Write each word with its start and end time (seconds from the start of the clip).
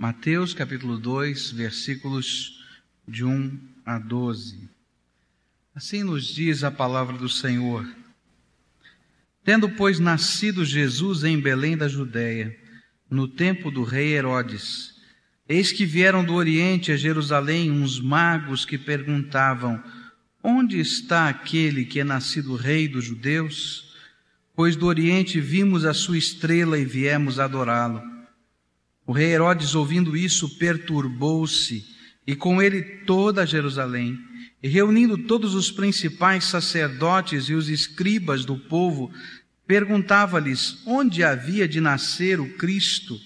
Mateus 0.00 0.54
capítulo 0.54 0.96
2, 0.96 1.50
versículos 1.50 2.64
de 3.06 3.22
1 3.22 3.60
a 3.84 3.98
12. 3.98 4.66
Assim 5.74 6.02
nos 6.02 6.24
diz 6.24 6.64
a 6.64 6.70
palavra 6.70 7.18
do 7.18 7.28
Senhor. 7.28 7.86
Tendo, 9.44 9.68
pois, 9.68 9.98
nascido 9.98 10.64
Jesus 10.64 11.22
em 11.22 11.38
Belém 11.38 11.76
da 11.76 11.86
Judéia, 11.86 12.58
no 13.10 13.28
tempo 13.28 13.70
do 13.70 13.84
rei 13.84 14.14
Herodes, 14.14 14.94
eis 15.46 15.70
que 15.70 15.84
vieram 15.84 16.24
do 16.24 16.32
Oriente 16.32 16.90
a 16.92 16.96
Jerusalém 16.96 17.70
uns 17.70 18.00
magos 18.00 18.64
que 18.64 18.78
perguntavam: 18.78 19.84
Onde 20.42 20.80
está 20.80 21.28
aquele 21.28 21.84
que 21.84 22.00
é 22.00 22.04
nascido 22.04 22.56
rei 22.56 22.88
dos 22.88 23.04
judeus? 23.04 23.94
Pois 24.56 24.76
do 24.76 24.86
Oriente 24.86 25.38
vimos 25.42 25.84
a 25.84 25.92
sua 25.92 26.16
estrela 26.16 26.78
e 26.78 26.86
viemos 26.86 27.38
adorá-lo. 27.38 28.19
O 29.06 29.12
rei 29.12 29.32
Herodes, 29.32 29.74
ouvindo 29.74 30.16
isso, 30.16 30.58
perturbou-se, 30.58 31.84
e 32.26 32.36
com 32.36 32.62
ele 32.62 32.82
toda 32.82 33.46
Jerusalém. 33.46 34.18
E 34.62 34.68
reunindo 34.68 35.16
todos 35.16 35.54
os 35.54 35.70
principais 35.70 36.44
sacerdotes 36.44 37.48
e 37.48 37.54
os 37.54 37.68
escribas 37.68 38.44
do 38.44 38.56
povo, 38.56 39.10
perguntava-lhes 39.66 40.82
onde 40.86 41.24
havia 41.24 41.66
de 41.66 41.80
nascer 41.80 42.38
o 42.40 42.48
Cristo. 42.54 43.18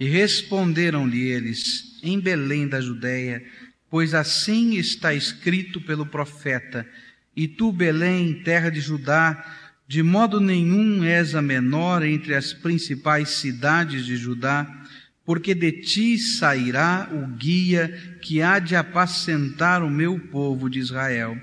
E 0.00 0.08
responderam-lhe 0.08 1.20
eles: 1.20 2.00
Em 2.02 2.18
Belém 2.18 2.66
da 2.66 2.80
Judéia, 2.80 3.44
pois 3.90 4.14
assim 4.14 4.76
está 4.76 5.12
escrito 5.12 5.80
pelo 5.80 6.06
profeta: 6.06 6.88
E 7.36 7.46
tu, 7.46 7.70
Belém, 7.70 8.42
terra 8.42 8.70
de 8.70 8.80
Judá, 8.80 9.44
de 9.86 10.02
modo 10.02 10.40
nenhum 10.40 11.04
és 11.04 11.34
a 11.34 11.42
menor 11.42 12.02
entre 12.02 12.34
as 12.34 12.54
principais 12.54 13.28
cidades 13.28 14.06
de 14.06 14.16
Judá, 14.16 14.81
porque 15.24 15.54
de 15.54 15.72
ti 15.72 16.18
sairá 16.18 17.08
o 17.12 17.26
guia 17.36 18.18
que 18.20 18.42
há 18.42 18.58
de 18.58 18.74
apacentar 18.74 19.82
o 19.82 19.90
meu 19.90 20.18
povo 20.18 20.68
de 20.68 20.78
Israel. 20.78 21.38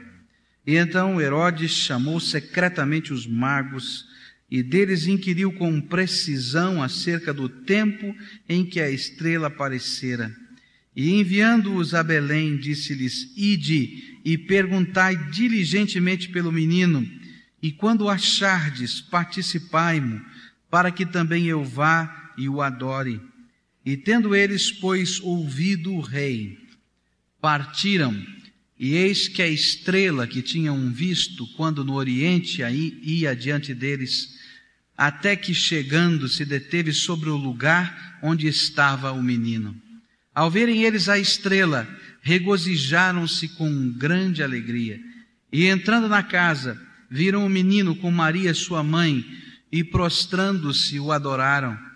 E 0.66 0.76
então 0.76 1.20
Herodes 1.20 1.72
chamou 1.72 2.20
secretamente 2.20 3.14
os 3.14 3.26
magos 3.26 4.06
e 4.52 4.64
deles 4.64 5.08
inquiriu 5.08 5.52
com 5.54 5.80
precisão 5.80 6.82
acerca 6.82 7.34
do 7.34 7.48
tempo 7.48 8.16
em 8.48 8.66
que 8.66 8.80
a 8.80 8.90
estrela 8.90 9.48
aparecera. 9.48 10.36
E 10.96 11.14
enviando-os 11.14 11.94
a 11.94 12.04
Belém, 12.04 12.58
disse-lhes: 12.58 13.32
Ide 13.38 14.20
e 14.26 14.38
perguntai 14.38 15.16
diligentemente 15.30 16.30
pelo 16.30 16.52
menino, 16.52 17.08
e 17.62 17.72
quando 17.72 18.10
achardes, 18.10 19.00
participai-mo, 19.00 20.22
para 20.70 20.92
que 20.92 21.06
também 21.06 21.46
eu 21.46 21.64
vá 21.64 22.34
e 22.38 22.50
o 22.50 22.62
adore. 22.62 23.22
E 23.86 23.96
tendo 23.96 24.36
eles, 24.36 24.72
pois, 24.72 25.20
ouvido 25.22 25.94
o 25.94 26.02
rei, 26.02 26.58
partiram, 27.42 28.16
e 28.78 28.94
eis 28.94 29.28
que 29.28 29.42
a 29.42 29.48
estrela 29.48 30.28
que 30.28 30.42
tinham 30.42 30.92
visto 30.92 31.48
quando 31.56 31.84
no 31.84 31.94
Oriente 31.94 32.62
ia 32.62 33.36
diante 33.36 33.74
deles, 33.74 34.38
até 34.98 35.36
que 35.36 35.54
chegando 35.54 36.28
se 36.28 36.46
deteve 36.46 36.94
sobre 36.94 37.30
o 37.30 37.38
lugar 37.38 38.20
onde 38.22 38.48
estava 38.48 39.12
o 39.12 39.24
menino. 39.24 39.76
Ao 40.36 40.52
verem 40.52 40.84
eles 40.84 41.10
a 41.10 41.18
estrela, 41.18 41.88
regozijaram-se 42.22 43.48
com 43.50 43.92
grande 43.92 44.44
alegria. 44.44 45.00
E 45.52 45.66
entrando 45.66 46.08
na 46.08 46.22
casa, 46.22 46.80
viram 47.10 47.46
o 47.46 47.50
menino 47.50 47.96
com 47.96 48.12
Maria, 48.12 48.54
sua 48.54 48.84
mãe, 48.84 49.26
e 49.72 49.84
prostrando-se 49.84 51.00
o 51.00 51.12
adoraram 51.12 51.89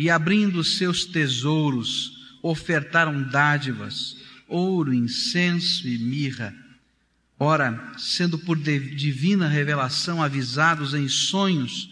e 0.00 0.08
abrindo 0.08 0.64
seus 0.64 1.04
tesouros, 1.04 2.38
ofertaram 2.42 3.22
dádivas, 3.22 4.16
ouro, 4.48 4.94
incenso 4.94 5.86
e 5.86 5.98
mirra. 5.98 6.56
Ora, 7.38 7.92
sendo 7.98 8.38
por 8.38 8.56
divina 8.56 9.46
revelação 9.46 10.22
avisados 10.22 10.94
em 10.94 11.06
sonhos, 11.06 11.90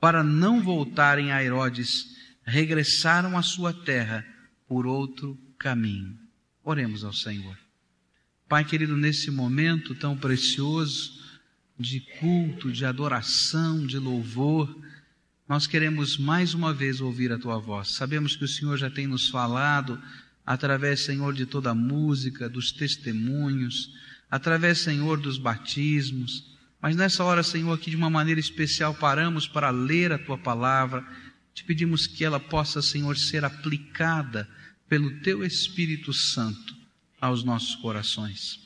para 0.00 0.24
não 0.24 0.62
voltarem 0.62 1.32
a 1.32 1.44
Herodes, 1.44 2.16
regressaram 2.46 3.36
à 3.36 3.42
sua 3.42 3.74
terra 3.74 4.24
por 4.66 4.86
outro 4.86 5.38
caminho. 5.58 6.18
Oremos 6.64 7.04
ao 7.04 7.12
Senhor. 7.12 7.58
Pai 8.48 8.64
querido, 8.64 8.96
nesse 8.96 9.30
momento 9.30 9.94
tão 9.94 10.16
precioso 10.16 11.12
de 11.78 12.00
culto, 12.18 12.72
de 12.72 12.86
adoração, 12.86 13.86
de 13.86 13.98
louvor, 13.98 14.74
nós 15.48 15.66
queremos 15.66 16.16
mais 16.16 16.54
uma 16.54 16.72
vez 16.72 17.00
ouvir 17.00 17.30
a 17.30 17.38
tua 17.38 17.58
voz. 17.58 17.88
Sabemos 17.88 18.34
que 18.34 18.44
o 18.44 18.48
Senhor 18.48 18.78
já 18.78 18.90
tem 18.90 19.06
nos 19.06 19.28
falado 19.28 20.00
através, 20.44 21.00
Senhor, 21.00 21.34
de 21.34 21.44
toda 21.44 21.70
a 21.70 21.74
música, 21.74 22.48
dos 22.48 22.72
testemunhos, 22.72 23.92
através, 24.30 24.78
Senhor, 24.78 25.18
dos 25.20 25.36
batismos. 25.36 26.54
Mas 26.80 26.96
nessa 26.96 27.24
hora, 27.24 27.42
Senhor, 27.42 27.72
aqui 27.72 27.90
de 27.90 27.96
uma 27.96 28.10
maneira 28.10 28.40
especial 28.40 28.94
paramos 28.94 29.46
para 29.46 29.70
ler 29.70 30.12
a 30.12 30.18
tua 30.18 30.38
palavra. 30.38 31.06
Te 31.52 31.62
pedimos 31.64 32.06
que 32.06 32.24
ela 32.24 32.40
possa, 32.40 32.80
Senhor, 32.80 33.16
ser 33.16 33.44
aplicada 33.44 34.48
pelo 34.88 35.20
teu 35.20 35.44
Espírito 35.44 36.12
Santo 36.12 36.74
aos 37.20 37.44
nossos 37.44 37.74
corações. 37.76 38.60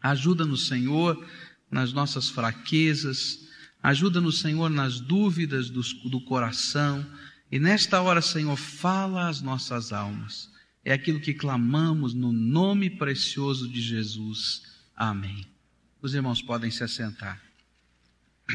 Ajuda-nos, 0.00 0.68
Senhor, 0.68 1.24
nas 1.70 1.92
nossas 1.92 2.28
fraquezas, 2.28 3.45
Ajuda-nos, 3.86 4.40
Senhor, 4.40 4.68
nas 4.68 4.98
dúvidas 4.98 5.70
do, 5.70 5.80
do 6.10 6.20
coração. 6.20 7.06
E 7.52 7.60
nesta 7.60 8.02
hora, 8.02 8.20
Senhor, 8.20 8.56
fala 8.56 9.28
às 9.28 9.40
nossas 9.40 9.92
almas. 9.92 10.50
É 10.84 10.92
aquilo 10.92 11.20
que 11.20 11.32
clamamos 11.32 12.12
no 12.12 12.32
nome 12.32 12.90
precioso 12.90 13.68
de 13.68 13.80
Jesus. 13.80 14.64
Amém. 14.96 15.46
Os 16.02 16.16
irmãos 16.16 16.42
podem 16.42 16.68
se 16.68 16.82
assentar. 16.82 17.40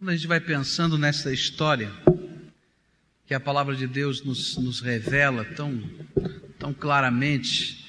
Quando 0.00 0.08
a 0.08 0.16
gente 0.16 0.26
vai 0.26 0.40
pensando 0.40 0.98
nessa 0.98 1.32
história, 1.32 1.92
que 3.24 3.34
a 3.34 3.38
palavra 3.38 3.76
de 3.76 3.86
Deus 3.86 4.24
nos, 4.24 4.56
nos 4.56 4.80
revela 4.80 5.44
tão 5.44 5.80
tão 6.66 6.74
claramente, 6.74 7.86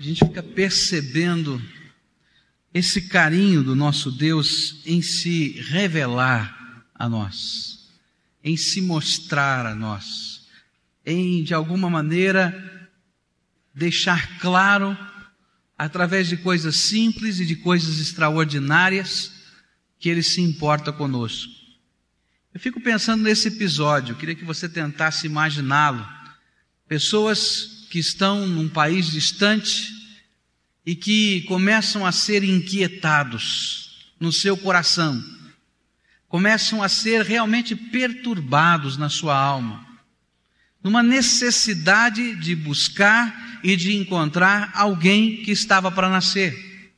a 0.00 0.02
gente 0.02 0.24
fica 0.24 0.42
percebendo 0.42 1.62
esse 2.72 3.02
carinho 3.02 3.62
do 3.62 3.76
nosso 3.76 4.10
Deus 4.10 4.80
em 4.86 5.02
se 5.02 5.60
revelar 5.68 6.86
a 6.94 7.06
nós, 7.06 7.90
em 8.42 8.56
se 8.56 8.80
mostrar 8.80 9.66
a 9.66 9.74
nós, 9.74 10.46
em 11.04 11.44
de 11.44 11.52
alguma 11.52 11.90
maneira 11.90 12.90
deixar 13.74 14.38
claro, 14.38 14.96
através 15.76 16.28
de 16.28 16.38
coisas 16.38 16.76
simples 16.76 17.40
e 17.40 17.44
de 17.44 17.56
coisas 17.56 18.00
extraordinárias, 18.00 19.32
que 19.98 20.08
Ele 20.08 20.22
se 20.22 20.40
importa 20.40 20.94
conosco. 20.94 21.52
Eu 22.54 22.58
fico 22.60 22.80
pensando 22.80 23.22
nesse 23.22 23.48
episódio, 23.48 24.16
queria 24.16 24.34
que 24.34 24.46
você 24.46 24.66
tentasse 24.66 25.26
imaginá-lo. 25.26 26.08
Pessoas 26.88 27.77
que 27.88 27.98
estão 27.98 28.46
num 28.46 28.68
país 28.68 29.10
distante 29.10 29.92
e 30.84 30.94
que 30.94 31.42
começam 31.42 32.06
a 32.06 32.12
ser 32.12 32.42
inquietados 32.42 34.12
no 34.18 34.32
seu 34.32 34.56
coração, 34.56 35.22
começam 36.28 36.82
a 36.82 36.88
ser 36.88 37.22
realmente 37.24 37.74
perturbados 37.74 38.96
na 38.96 39.08
sua 39.08 39.36
alma, 39.36 39.86
numa 40.82 41.02
necessidade 41.02 42.36
de 42.36 42.54
buscar 42.54 43.60
e 43.62 43.76
de 43.76 43.96
encontrar 43.96 44.70
alguém 44.74 45.42
que 45.42 45.50
estava 45.50 45.90
para 45.90 46.08
nascer. 46.08 46.92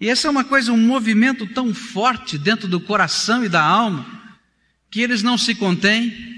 E 0.00 0.08
essa 0.08 0.28
é 0.28 0.30
uma 0.30 0.44
coisa, 0.44 0.72
um 0.72 0.76
movimento 0.76 1.46
tão 1.46 1.74
forte 1.74 2.38
dentro 2.38 2.68
do 2.68 2.80
coração 2.80 3.44
e 3.44 3.48
da 3.48 3.62
alma, 3.62 4.06
que 4.90 5.00
eles 5.00 5.22
não 5.22 5.36
se 5.36 5.54
contêm, 5.54 6.37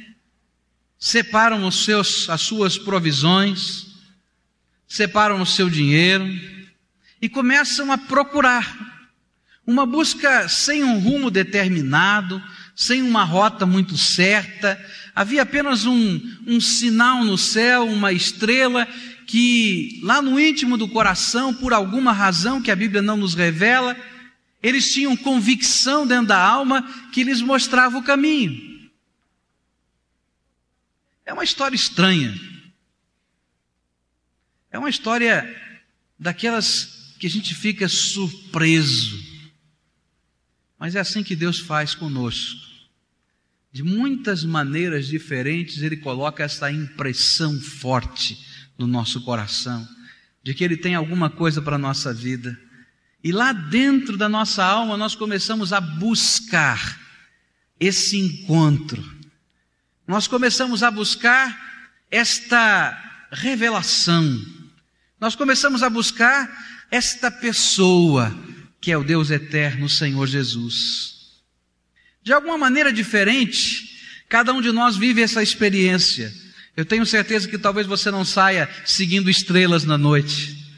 separam 1.00 1.66
os 1.66 1.82
seus, 1.86 2.28
as 2.28 2.42
suas 2.42 2.76
provisões, 2.76 3.86
separam 4.86 5.40
o 5.40 5.46
seu 5.46 5.70
dinheiro 5.70 6.28
e 7.22 7.28
começam 7.28 7.90
a 7.90 7.96
procurar 7.96 9.08
uma 9.66 9.86
busca 9.86 10.46
sem 10.46 10.84
um 10.84 10.98
rumo 10.98 11.30
determinado, 11.30 12.42
sem 12.76 13.00
uma 13.00 13.24
rota 13.24 13.64
muito 13.64 13.96
certa. 13.96 14.78
Havia 15.14 15.42
apenas 15.42 15.86
um, 15.86 16.20
um 16.46 16.60
sinal 16.60 17.24
no 17.24 17.38
céu, 17.38 17.86
uma 17.86 18.12
estrela 18.12 18.86
que 19.26 20.00
lá 20.02 20.20
no 20.20 20.38
íntimo 20.38 20.76
do 20.76 20.88
coração, 20.88 21.54
por 21.54 21.72
alguma 21.72 22.12
razão 22.12 22.60
que 22.60 22.70
a 22.70 22.76
Bíblia 22.76 23.00
não 23.00 23.16
nos 23.16 23.34
revela, 23.34 23.96
eles 24.62 24.92
tinham 24.92 25.16
convicção 25.16 26.06
dentro 26.06 26.26
da 26.26 26.44
alma 26.44 26.82
que 27.12 27.22
lhes 27.22 27.40
mostrava 27.40 27.96
o 27.96 28.02
caminho. 28.02 28.69
É 31.30 31.32
uma 31.32 31.44
história 31.44 31.76
estranha. 31.76 32.34
É 34.68 34.76
uma 34.76 34.90
história 34.90 35.48
daquelas 36.18 37.14
que 37.20 37.26
a 37.28 37.30
gente 37.30 37.54
fica 37.54 37.88
surpreso. 37.88 39.16
Mas 40.76 40.96
é 40.96 40.98
assim 40.98 41.22
que 41.22 41.36
Deus 41.36 41.60
faz 41.60 41.94
conosco. 41.94 42.60
De 43.70 43.84
muitas 43.84 44.42
maneiras 44.42 45.06
diferentes, 45.06 45.80
Ele 45.82 45.98
coloca 45.98 46.42
essa 46.42 46.68
impressão 46.68 47.60
forte 47.60 48.44
no 48.76 48.88
nosso 48.88 49.20
coração, 49.20 49.88
de 50.42 50.52
que 50.52 50.64
Ele 50.64 50.76
tem 50.76 50.96
alguma 50.96 51.30
coisa 51.30 51.62
para 51.62 51.76
a 51.76 51.78
nossa 51.78 52.12
vida. 52.12 52.60
E 53.22 53.30
lá 53.30 53.52
dentro 53.52 54.16
da 54.16 54.28
nossa 54.28 54.64
alma, 54.64 54.96
nós 54.96 55.14
começamos 55.14 55.72
a 55.72 55.80
buscar 55.80 57.00
esse 57.78 58.18
encontro. 58.18 59.19
Nós 60.10 60.26
começamos 60.26 60.82
a 60.82 60.90
buscar 60.90 61.56
esta 62.10 63.28
revelação. 63.30 64.44
Nós 65.20 65.36
começamos 65.36 65.84
a 65.84 65.88
buscar 65.88 66.50
esta 66.90 67.30
pessoa 67.30 68.36
que 68.80 68.90
é 68.90 68.98
o 68.98 69.04
Deus 69.04 69.30
eterno, 69.30 69.86
o 69.86 69.88
Senhor 69.88 70.26
Jesus. 70.26 71.42
De 72.24 72.32
alguma 72.32 72.58
maneira 72.58 72.92
diferente, 72.92 74.00
cada 74.28 74.52
um 74.52 74.60
de 74.60 74.72
nós 74.72 74.96
vive 74.96 75.22
essa 75.22 75.44
experiência. 75.44 76.34
Eu 76.76 76.84
tenho 76.84 77.06
certeza 77.06 77.46
que 77.46 77.56
talvez 77.56 77.86
você 77.86 78.10
não 78.10 78.24
saia 78.24 78.68
seguindo 78.84 79.30
estrelas 79.30 79.84
na 79.84 79.96
noite. 79.96 80.74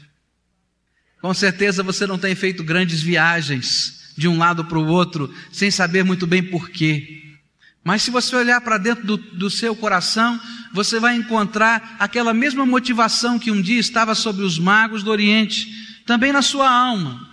Com 1.19 1.33
certeza 1.33 1.81
você 1.81 2.05
não 2.05 2.19
tem 2.19 2.35
feito 2.35 2.63
grandes 2.63 3.01
viagens 3.01 4.13
de 4.15 4.27
um 4.27 4.37
lado 4.37 4.65
para 4.65 4.77
o 4.77 4.85
outro 4.85 5.33
sem 5.51 5.71
saber 5.71 6.03
muito 6.03 6.27
bem 6.27 6.43
porquê. 6.43 7.32
Mas 7.83 8.01
se 8.01 8.11
você 8.11 8.35
olhar 8.35 8.61
para 8.61 8.77
dentro 8.77 9.05
do, 9.05 9.17
do, 9.17 9.49
seu 9.49 9.75
coração, 9.75 10.39
você 10.71 10.99
vai 10.99 11.15
encontrar 11.15 11.97
aquela 11.99 12.33
mesma 12.33 12.65
motivação 12.65 13.37
que 13.37 13.51
um 13.51 13.61
dia 13.61 13.79
estava 13.79 14.15
sobre 14.15 14.43
os 14.43 14.57
magos 14.57 15.03
do 15.03 15.11
Oriente, 15.11 15.67
também 16.05 16.31
na 16.31 16.41
sua 16.41 16.69
alma. 16.69 17.29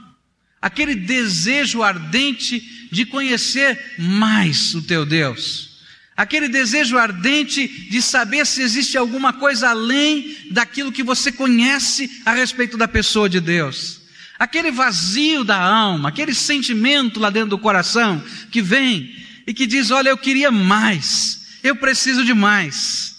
Aquele 0.61 0.94
desejo 0.94 1.82
ardente 1.82 2.88
de 2.91 3.06
conhecer 3.06 3.94
mais 3.99 4.75
o 4.75 4.82
teu 4.82 5.06
Deus, 5.06 5.70
aquele 6.17 6.49
desejo 6.49 6.99
ardente 6.99 7.69
de 7.88 8.03
saber 8.03 8.44
se 8.44 8.61
existe 8.61 8.99
alguma 8.99 9.32
coisa 9.32 9.70
além 9.70 10.37
daquilo 10.50 10.93
que 10.93 11.05
você 11.05 11.31
conhece 11.31 12.23
a 12.26 12.32
respeito 12.32 12.76
da 12.76 12.88
pessoa 12.88 13.29
de 13.29 13.41
Deus, 13.41 14.00
aquele 14.37 14.73
vazio 14.73 15.44
da 15.44 15.56
alma, 15.56 16.08
aquele 16.08 16.35
sentimento 16.35 17.20
lá 17.20 17.31
dentro 17.31 17.50
do 17.50 17.58
coração 17.58 18.23
que 18.50 18.61
vem 18.61 19.20
e 19.50 19.52
que 19.52 19.67
diz: 19.67 19.91
Olha, 19.91 20.11
eu 20.11 20.17
queria 20.17 20.52
mais, 20.52 21.58
eu 21.64 21.75
preciso 21.75 22.25
de 22.25 22.32
mais 22.32 23.17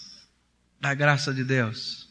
da 0.80 0.94
graça 0.94 1.32
de 1.32 1.44
Deus. 1.44 2.08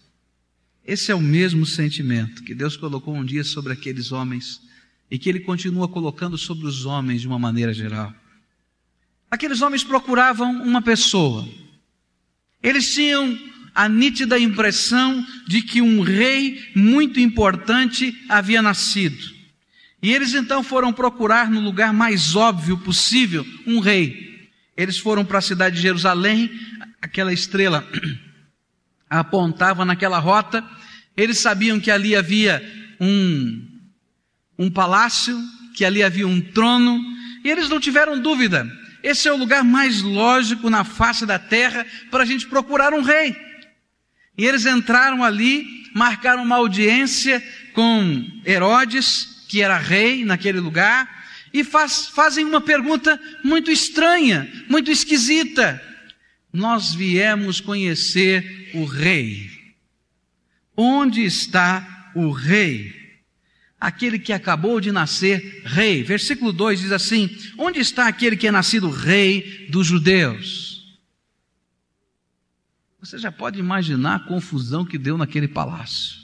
Esse 0.85 1.11
é 1.11 1.15
o 1.15 1.19
mesmo 1.19 1.65
sentimento 1.65 2.43
que 2.43 2.53
Deus 2.53 2.77
colocou 2.77 3.15
um 3.15 3.25
dia 3.25 3.43
sobre 3.43 3.73
aqueles 3.73 4.11
homens 4.11 4.61
e 5.09 5.17
que 5.17 5.27
ele 5.27 5.39
continua 5.39 5.87
colocando 5.87 6.37
sobre 6.37 6.67
os 6.67 6.85
homens 6.85 7.21
de 7.21 7.27
uma 7.27 7.39
maneira 7.39 7.73
geral. 7.73 8.13
Aqueles 9.29 9.59
homens 9.63 9.83
procuravam 9.83 10.51
uma 10.51 10.83
pessoa. 10.83 11.49
Eles 12.61 12.93
tinham 12.93 13.35
a 13.73 13.89
nítida 13.89 14.37
impressão 14.37 15.25
de 15.47 15.63
que 15.63 15.81
um 15.81 16.01
rei 16.01 16.63
muito 16.75 17.19
importante 17.19 18.15
havia 18.29 18.61
nascido. 18.61 19.40
E 20.01 20.11
eles 20.11 20.33
então 20.33 20.63
foram 20.63 20.91
procurar 20.91 21.49
no 21.49 21.59
lugar 21.59 21.93
mais 21.93 22.35
óbvio 22.35 22.77
possível 22.77 23.45
um 23.67 23.79
rei. 23.79 24.49
Eles 24.75 24.97
foram 24.97 25.23
para 25.23 25.37
a 25.37 25.41
cidade 25.41 25.75
de 25.75 25.81
Jerusalém, 25.81 26.49
aquela 27.01 27.31
estrela 27.31 27.87
apontava 29.09 29.85
naquela 29.85 30.17
rota. 30.17 30.67
Eles 31.15 31.37
sabiam 31.37 31.79
que 31.79 31.91
ali 31.91 32.15
havia 32.15 32.61
um 32.99 33.67
um 34.61 34.69
palácio, 34.69 35.35
que 35.75 35.83
ali 35.83 36.03
havia 36.03 36.27
um 36.27 36.39
trono, 36.39 37.01
e 37.43 37.49
eles 37.49 37.67
não 37.67 37.79
tiveram 37.79 38.19
dúvida. 38.19 38.69
Esse 39.01 39.27
é 39.27 39.33
o 39.33 39.37
lugar 39.37 39.63
mais 39.63 40.03
lógico 40.03 40.69
na 40.69 40.83
face 40.83 41.25
da 41.25 41.39
terra 41.39 41.83
para 42.11 42.21
a 42.21 42.25
gente 42.25 42.45
procurar 42.45 42.93
um 42.93 43.01
rei. 43.01 43.35
E 44.37 44.45
eles 44.45 44.67
entraram 44.67 45.23
ali, 45.23 45.65
marcaram 45.95 46.43
uma 46.43 46.57
audiência 46.57 47.43
com 47.73 48.23
Herodes, 48.45 49.40
que 49.51 49.61
era 49.61 49.77
rei 49.77 50.23
naquele 50.23 50.61
lugar, 50.61 51.25
e 51.53 51.61
faz, 51.61 52.07
fazem 52.07 52.45
uma 52.45 52.61
pergunta 52.61 53.19
muito 53.43 53.69
estranha, 53.69 54.49
muito 54.69 54.89
esquisita. 54.89 55.81
Nós 56.53 56.95
viemos 56.95 57.59
conhecer 57.59 58.71
o 58.73 58.85
rei. 58.85 59.51
Onde 60.75 61.25
está 61.25 62.11
o 62.15 62.31
rei? 62.31 63.01
aquele 63.77 64.19
que 64.19 64.31
acabou 64.31 64.79
de 64.79 64.91
nascer 64.91 65.63
rei. 65.65 66.03
Versículo 66.03 66.53
2 66.53 66.81
diz 66.81 66.91
assim: 66.91 67.35
Onde 67.57 67.79
está 67.79 68.07
aquele 68.07 68.37
que 68.37 68.47
é 68.47 68.51
nascido 68.51 68.91
rei 68.91 69.67
dos 69.69 69.87
judeus? 69.87 70.71
Você 72.99 73.17
já 73.17 73.31
pode 73.31 73.59
imaginar 73.59 74.15
a 74.15 74.19
confusão 74.19 74.85
que 74.85 74.99
deu 74.99 75.17
naquele 75.17 75.47
palácio, 75.47 76.15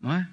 não 0.00 0.12
é? 0.12 0.28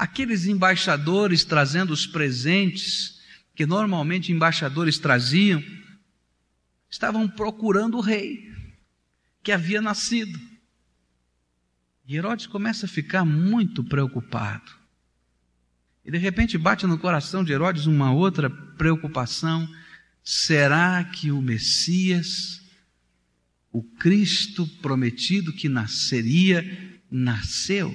Aqueles 0.00 0.46
embaixadores 0.46 1.44
trazendo 1.44 1.92
os 1.92 2.06
presentes 2.06 3.20
que 3.54 3.66
normalmente 3.66 4.32
embaixadores 4.32 4.98
traziam, 4.98 5.62
estavam 6.88 7.28
procurando 7.28 7.98
o 7.98 8.00
rei 8.00 8.50
que 9.42 9.52
havia 9.52 9.82
nascido. 9.82 10.40
E 12.08 12.16
Herodes 12.16 12.46
começa 12.46 12.86
a 12.86 12.88
ficar 12.88 13.26
muito 13.26 13.84
preocupado. 13.84 14.72
E 16.02 16.10
de 16.10 16.16
repente 16.16 16.56
bate 16.56 16.86
no 16.86 16.96
coração 16.96 17.44
de 17.44 17.52
Herodes 17.52 17.84
uma 17.84 18.10
outra 18.10 18.48
preocupação: 18.48 19.68
será 20.24 21.04
que 21.04 21.30
o 21.30 21.42
Messias, 21.42 22.62
o 23.70 23.82
Cristo 23.82 24.66
prometido 24.80 25.52
que 25.52 25.68
nasceria, 25.68 26.64
nasceu? 27.10 27.94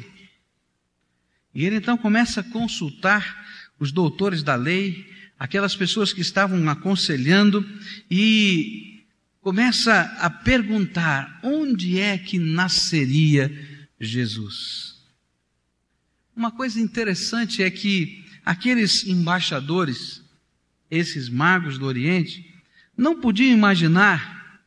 E 1.55 1.63
ele 1.63 1.77
então 1.77 1.97
começa 1.97 2.41
a 2.41 2.43
consultar 2.43 3.45
os 3.79 3.89
doutores 3.89 4.43
da 4.43 4.55
lei, 4.55 5.09
aquelas 5.39 5.73
pessoas 5.73 6.11
que 6.11 6.19
estavam 6.19 6.69
aconselhando, 6.69 7.65
e 8.11 9.05
começa 9.39 10.01
a 10.19 10.29
perguntar: 10.29 11.39
onde 11.41 11.97
é 11.97 12.17
que 12.17 12.37
nasceria 12.37 13.49
Jesus. 13.97 14.95
Uma 16.35 16.51
coisa 16.51 16.77
interessante 16.81 17.63
é 17.63 17.71
que 17.71 18.25
aqueles 18.43 19.07
embaixadores, 19.07 20.21
esses 20.91 21.29
magos 21.29 21.77
do 21.77 21.85
Oriente, 21.85 22.53
não 22.97 23.21
podiam 23.21 23.53
imaginar 23.53 24.59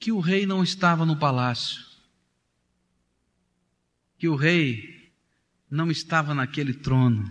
que 0.00 0.10
o 0.10 0.20
rei 0.20 0.46
não 0.46 0.62
estava 0.62 1.04
no 1.04 1.18
palácio, 1.18 1.84
que 4.16 4.28
o 4.28 4.34
rei 4.34 4.97
não 5.70 5.90
estava 5.90 6.34
naquele 6.34 6.72
trono, 6.72 7.30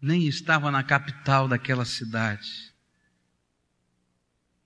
nem 0.00 0.26
estava 0.26 0.70
na 0.70 0.82
capital 0.82 1.48
daquela 1.48 1.84
cidade. 1.84 2.72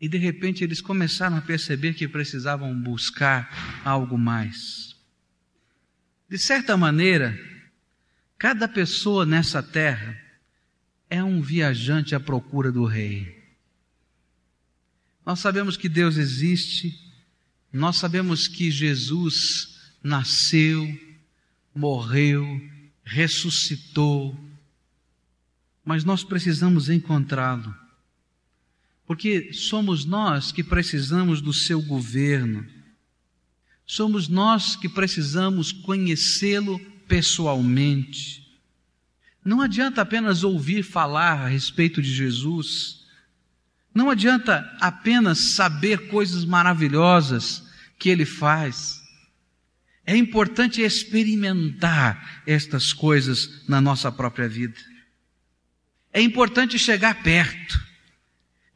E 0.01 0.09
de 0.09 0.19
repente 0.19 0.63
eles 0.63 0.81
começaram 0.81 1.37
a 1.37 1.43
perceber 1.43 1.95
que 1.95 2.07
precisavam 2.07 2.79
buscar 2.79 3.83
algo 3.85 4.19
mais. 4.19 4.95
De 6.29 6.37
certa 6.39 6.77
maneira, 6.77 7.39
cada 8.39 8.69
pessoa 8.69 9.25
nessa 9.25 9.63
terra 9.63 10.21
é 11.09 11.23
um 11.23 11.41
viajante 11.41 12.15
à 12.15 12.21
procura 12.21 12.71
do 12.71 12.85
Rei. 12.85 13.37
Nós 15.25 15.41
sabemos 15.41 15.77
que 15.77 15.89
Deus 15.89 16.17
existe, 16.17 16.95
nós 17.73 17.97
sabemos 17.97 18.47
que 18.47 18.71
Jesus 18.71 19.93
nasceu, 20.03 20.87
morreu, 21.77 22.61
ressuscitou, 23.05 24.37
mas 25.85 26.03
nós 26.03 26.25
precisamos 26.25 26.89
encontrá-lo 26.89 27.75
porque 29.07 29.53
somos 29.53 30.05
nós 30.05 30.51
que 30.51 30.65
precisamos 30.65 31.41
do 31.41 31.53
seu 31.53 31.81
governo, 31.81 32.67
somos 33.87 34.27
nós 34.27 34.75
que 34.75 34.89
precisamos 34.89 35.71
conhecê-lo 35.71 36.79
pessoalmente. 37.07 38.45
Não 39.45 39.61
adianta 39.61 40.03
apenas 40.03 40.43
ouvir 40.43 40.83
falar 40.83 41.45
a 41.45 41.47
respeito 41.47 42.03
de 42.03 42.13
Jesus, 42.13 43.07
não 43.95 44.11
adianta 44.11 44.77
apenas 44.81 45.39
saber 45.39 46.09
coisas 46.09 46.45
maravilhosas 46.45 47.65
que 47.97 48.09
ele 48.09 48.27
faz. 48.27 49.01
É 50.07 50.17
importante 50.17 50.81
experimentar 50.81 52.43
estas 52.47 52.93
coisas 52.93 53.65
na 53.69 53.81
nossa 53.81 54.13
própria 54.13 54.49
vida. 54.49 54.79
É 56.13 56.23
importante 56.23 56.79
chegar 56.79 57.23
perto. 57.25 57.79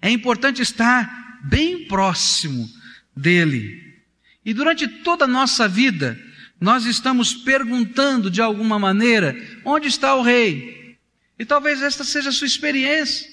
É 0.02 0.10
importante 0.10 0.60
estar 0.60 1.40
bem 1.44 1.86
próximo 1.86 2.68
dele. 3.16 4.02
E 4.44 4.52
durante 4.52 4.88
toda 4.88 5.24
a 5.24 5.28
nossa 5.28 5.68
vida, 5.68 6.18
nós 6.60 6.84
estamos 6.84 7.32
perguntando 7.32 8.28
de 8.28 8.42
alguma 8.42 8.78
maneira: 8.78 9.36
onde 9.64 9.86
está 9.86 10.14
o 10.16 10.22
rei? 10.22 10.98
E 11.38 11.44
talvez 11.44 11.80
esta 11.80 12.02
seja 12.02 12.30
a 12.30 12.32
sua 12.32 12.46
experiência. 12.46 13.28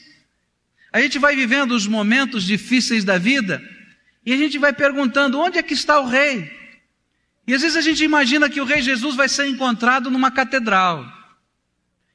A 0.94 1.02
gente 1.02 1.18
vai 1.18 1.36
vivendo 1.36 1.72
os 1.72 1.88
momentos 1.88 2.44
difíceis 2.44 3.04
da 3.04 3.18
vida 3.18 3.62
e 4.24 4.32
a 4.32 4.38
gente 4.38 4.58
vai 4.60 4.72
perguntando: 4.72 5.40
onde 5.40 5.58
é 5.58 5.64
que 5.64 5.74
está 5.74 6.00
o 6.00 6.08
rei? 6.08 6.57
E 7.48 7.54
às 7.54 7.62
vezes 7.62 7.78
a 7.78 7.82
gente 7.82 8.04
imagina 8.04 8.50
que 8.50 8.60
o 8.60 8.66
rei 8.66 8.82
Jesus 8.82 9.16
vai 9.16 9.30
ser 9.30 9.48
encontrado 9.48 10.12
numa 10.12 10.30
catedral. 10.30 11.06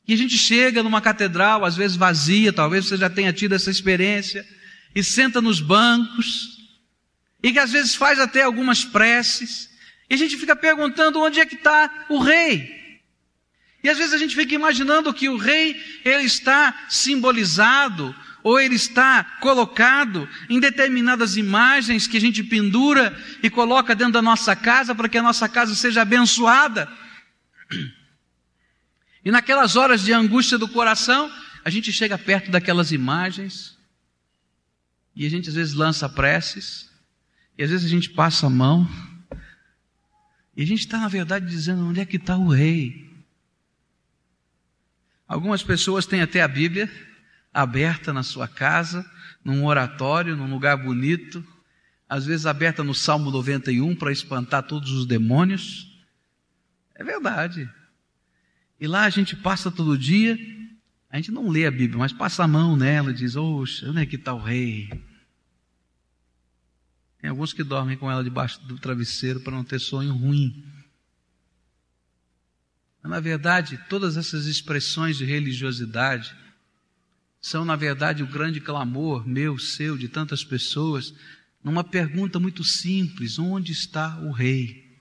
E 0.06 0.12
a 0.12 0.16
gente 0.16 0.36
chega 0.36 0.82
numa 0.82 1.00
catedral, 1.00 1.64
às 1.64 1.74
vezes 1.74 1.96
vazia, 1.96 2.52
talvez 2.52 2.86
você 2.86 2.98
já 2.98 3.08
tenha 3.08 3.32
tido 3.32 3.54
essa 3.54 3.70
experiência, 3.70 4.46
e 4.94 5.02
senta 5.02 5.40
nos 5.40 5.58
bancos, 5.58 6.58
e 7.42 7.50
que 7.50 7.58
às 7.58 7.72
vezes 7.72 7.94
faz 7.94 8.18
até 8.20 8.42
algumas 8.42 8.84
preces, 8.84 9.70
e 10.10 10.14
a 10.14 10.18
gente 10.18 10.36
fica 10.36 10.54
perguntando 10.54 11.20
onde 11.20 11.40
é 11.40 11.46
que 11.46 11.54
está 11.54 12.06
o 12.10 12.18
rei. 12.18 12.82
E 13.82 13.88
às 13.88 13.96
vezes 13.96 14.12
a 14.12 14.18
gente 14.18 14.36
fica 14.36 14.54
imaginando 14.54 15.14
que 15.14 15.28
o 15.28 15.36
rei, 15.36 15.80
ele 16.04 16.24
está 16.24 16.86
simbolizado, 16.90 18.14
ou 18.42 18.58
ele 18.58 18.74
está 18.74 19.24
colocado 19.40 20.28
em 20.48 20.58
determinadas 20.58 21.36
imagens 21.36 22.06
que 22.06 22.16
a 22.16 22.20
gente 22.20 22.42
pendura 22.42 23.16
e 23.42 23.48
coloca 23.48 23.94
dentro 23.94 24.14
da 24.14 24.22
nossa 24.22 24.56
casa 24.56 24.94
para 24.94 25.08
que 25.08 25.18
a 25.18 25.22
nossa 25.22 25.48
casa 25.48 25.74
seja 25.74 26.02
abençoada. 26.02 26.88
E 29.24 29.30
naquelas 29.30 29.76
horas 29.76 30.02
de 30.02 30.12
angústia 30.12 30.58
do 30.58 30.68
coração, 30.68 31.30
a 31.64 31.70
gente 31.70 31.92
chega 31.92 32.18
perto 32.18 32.50
daquelas 32.50 32.90
imagens 32.90 33.78
e 35.14 35.26
a 35.26 35.30
gente 35.30 35.48
às 35.48 35.54
vezes 35.54 35.74
lança 35.74 36.08
preces, 36.08 36.90
e 37.56 37.62
às 37.62 37.70
vezes 37.70 37.86
a 37.86 37.88
gente 37.88 38.10
passa 38.10 38.46
a 38.46 38.50
mão, 38.50 38.88
e 40.56 40.62
a 40.62 40.66
gente 40.66 40.80
está, 40.80 40.98
na 40.98 41.08
verdade, 41.08 41.46
dizendo: 41.46 41.86
onde 41.86 42.00
é 42.00 42.04
que 42.04 42.16
está 42.16 42.36
o 42.36 42.48
rei? 42.48 43.10
Algumas 45.26 45.62
pessoas 45.62 46.04
têm 46.04 46.20
até 46.20 46.42
a 46.42 46.48
Bíblia 46.48 46.90
aberta 47.52 48.12
na 48.12 48.22
sua 48.22 48.48
casa, 48.48 49.08
num 49.44 49.64
oratório, 49.64 50.36
num 50.36 50.50
lugar 50.50 50.76
bonito, 50.76 51.44
às 52.08 52.26
vezes 52.26 52.46
aberta 52.46 52.82
no 52.84 52.94
Salmo 52.94 53.30
91 53.30 53.96
para 53.96 54.12
espantar 54.12 54.62
todos 54.62 54.90
os 54.90 55.06
demônios. 55.06 55.88
É 56.94 57.02
verdade. 57.02 57.68
E 58.78 58.86
lá 58.86 59.04
a 59.04 59.10
gente 59.10 59.36
passa 59.36 59.70
todo 59.70 59.96
dia, 59.96 60.38
a 61.10 61.16
gente 61.16 61.30
não 61.30 61.48
lê 61.48 61.66
a 61.66 61.70
Bíblia, 61.70 61.98
mas 61.98 62.12
passa 62.12 62.44
a 62.44 62.48
mão 62.48 62.76
nela 62.76 63.10
e 63.10 63.14
diz: 63.14 63.36
Oxa, 63.36 63.88
onde 63.88 64.02
é 64.02 64.06
que 64.06 64.16
está 64.16 64.34
o 64.34 64.42
rei? 64.42 64.88
Tem 67.18 67.30
alguns 67.30 67.52
que 67.52 67.62
dormem 67.62 67.96
com 67.96 68.10
ela 68.10 68.24
debaixo 68.24 68.60
do 68.66 68.76
travesseiro 68.78 69.40
para 69.40 69.52
não 69.52 69.62
ter 69.62 69.78
sonho 69.78 70.12
ruim. 70.12 70.66
Na 73.02 73.20
verdade, 73.20 73.78
todas 73.88 74.16
essas 74.16 74.46
expressões 74.46 75.16
de 75.16 75.24
religiosidade 75.24 76.34
são, 77.42 77.64
na 77.64 77.74
verdade, 77.74 78.22
o 78.22 78.26
grande 78.26 78.60
clamor 78.60 79.26
meu, 79.26 79.58
seu, 79.58 79.98
de 79.98 80.08
tantas 80.08 80.44
pessoas, 80.44 81.12
numa 81.62 81.82
pergunta 81.82 82.38
muito 82.38 82.62
simples: 82.62 83.36
onde 83.36 83.72
está 83.72 84.16
o 84.20 84.30
Rei? 84.30 84.96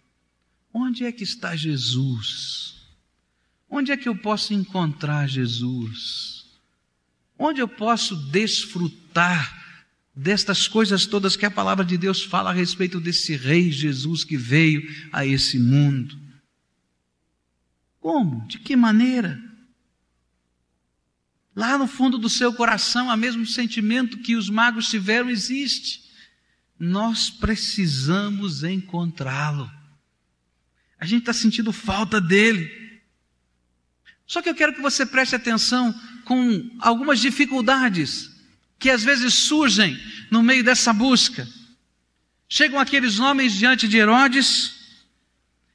Onde 0.74 1.06
é 1.06 1.12
que 1.12 1.24
está 1.24 1.56
Jesus? 1.56 2.82
Onde 3.70 3.92
é 3.92 3.98
que 3.98 4.10
eu 4.10 4.16
posso 4.16 4.56
encontrar 4.56 5.30
Jesus? 5.30 6.46
Onde 7.38 7.62
eu 7.62 7.68
posso 7.68 8.16
desfrutar 8.32 9.60
destas 10.16 10.68
coisas 10.68 11.06
todas 11.06 11.36
que 11.36 11.46
a 11.46 11.52
palavra 11.52 11.86
de 11.86 11.98
Deus 11.98 12.24
fala 12.24 12.50
a 12.50 12.54
respeito 12.54 13.00
desse 13.00 13.36
Rei 13.36 13.72
Jesus 13.72 14.24
que 14.24 14.36
veio 14.36 14.82
a 15.12 15.26
esse 15.26 15.60
mundo? 15.60 16.18
Como? 18.00 18.48
De 18.48 18.58
que 18.58 18.76
maneira? 18.76 19.50
Lá 21.55 21.77
no 21.77 21.88
fundo 21.88 22.17
do 22.17 22.29
seu 22.29 22.53
coração, 22.53 23.08
o 23.08 23.17
mesmo 23.17 23.46
sentimento 23.46 24.20
que 24.20 24.36
os 24.36 24.50
magos 24.50 24.89
tiveram 24.89 25.29
existe. 25.29 26.10
Nós 26.79 27.29
precisamos 27.29 28.63
encontrá-lo. 28.63 29.70
A 31.00 31.05
gente 31.05 31.22
está 31.22 31.34
sentindo 31.34 31.74
falta 31.74 32.22
dele. 32.22 33.01
Só 34.25 34.41
que 34.41 34.50
eu 34.50 34.55
quero 34.55 34.74
que 34.74 34.81
você 34.81 35.05
preste 35.05 35.36
atenção 35.36 35.93
com 36.24 36.70
algumas 36.79 37.20
dificuldades 37.20 38.31
que 38.79 38.89
às 38.89 39.03
vezes 39.03 39.34
surgem 39.34 40.00
no 40.31 40.41
meio 40.41 40.63
dessa 40.63 40.93
busca. 40.93 41.48
Chegam 42.48 42.79
aqueles 42.79 43.20
homens 43.20 43.53
diante 43.53 43.88
de 43.88 43.98
Herodes 43.98 44.74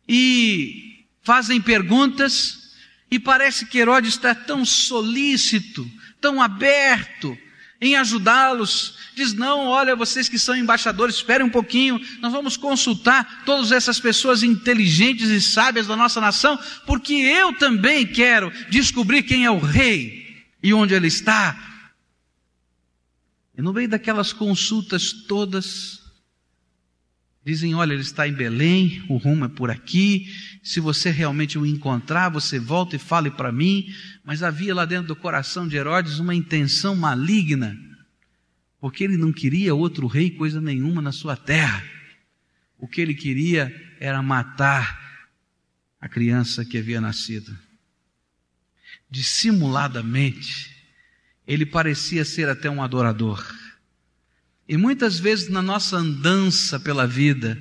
e 0.09 1.07
fazem 1.23 1.61
perguntas, 1.61 2.66
e 3.11 3.19
parece 3.19 3.67
que 3.67 3.79
Herodes 3.79 4.15
está 4.15 4.35
tão 4.35 4.65
solícito, 4.65 5.89
tão 6.21 6.43
aberto 6.43 7.37
em 7.81 7.97
ajudá-los. 7.97 8.97
Diz: 9.15 9.33
Não, 9.33 9.67
olha, 9.67 9.95
vocês 9.95 10.29
que 10.29 10.39
são 10.39 10.57
embaixadores, 10.57 11.17
esperem 11.17 11.47
um 11.47 11.51
pouquinho, 11.51 12.01
nós 12.21 12.33
vamos 12.33 12.57
consultar 12.57 13.45
todas 13.45 13.71
essas 13.71 14.01
pessoas 14.01 14.43
inteligentes 14.43 15.29
e 15.29 15.41
sábias 15.41 15.87
da 15.87 15.97
nossa 15.97 16.21
nação, 16.21 16.59
porque 16.87 17.15
eu 17.15 17.53
também 17.53 18.07
quero 18.07 18.51
descobrir 18.69 19.23
quem 19.23 19.45
é 19.45 19.51
o 19.51 19.59
rei 19.59 20.45
e 20.63 20.75
onde 20.75 20.95
ele 20.95 21.07
está. 21.07 21.57
E 23.57 23.63
no 23.63 23.73
meio 23.73 23.89
daquelas 23.89 24.33
consultas 24.33 25.13
todas, 25.13 25.96
dizem: 27.47 27.77
Olha, 27.77 27.93
ele 27.93 28.03
está 28.03 28.27
em 28.27 28.33
Belém, 28.33 29.05
o 29.09 29.17
rumo 29.17 29.45
é 29.45 29.49
por 29.49 29.71
aqui, 29.71 30.27
se 30.65 30.81
você 30.81 31.11
realmente 31.13 31.57
o 31.57 31.65
encontrar, 31.65 32.29
você 32.29 32.59
volta 32.59 32.97
e 32.97 32.99
fale 32.99 33.31
para 33.31 33.53
mim. 33.53 33.87
Mas 34.25 34.43
havia 34.43 34.75
lá 34.75 34.85
dentro 34.85 35.07
do 35.07 35.15
coração 35.15 35.69
de 35.69 35.77
Herodes 35.77 36.19
uma 36.19 36.35
intenção 36.35 36.97
maligna, 36.97 37.79
porque 38.81 39.05
ele 39.05 39.17
não 39.17 39.33
queria 39.33 39.77
outro 39.77 40.09
rei, 40.09 40.29
coisa 40.29 40.61
nenhuma 40.61 41.01
na 41.01 41.13
sua 41.13 41.37
terra. 41.37 41.85
O 42.77 42.89
que 42.89 43.01
ele 43.01 43.15
queria 43.15 43.73
era 44.01 44.21
matar 44.21 45.01
a 46.01 46.09
criança 46.09 46.65
que 46.65 46.77
havia 46.77 47.01
nascido. 47.01 47.57
Dissimuladamente, 49.09 50.75
ele 51.47 51.65
parecia 51.65 52.25
ser 52.25 52.49
até 52.49 52.69
um 52.69 52.83
adorador. 52.83 53.41
E 54.69 54.77
muitas 54.77 55.19
vezes 55.19 55.49
na 55.49 55.63
nossa 55.63 55.97
andança 55.97 56.81
pela 56.81 57.07
vida, 57.07 57.61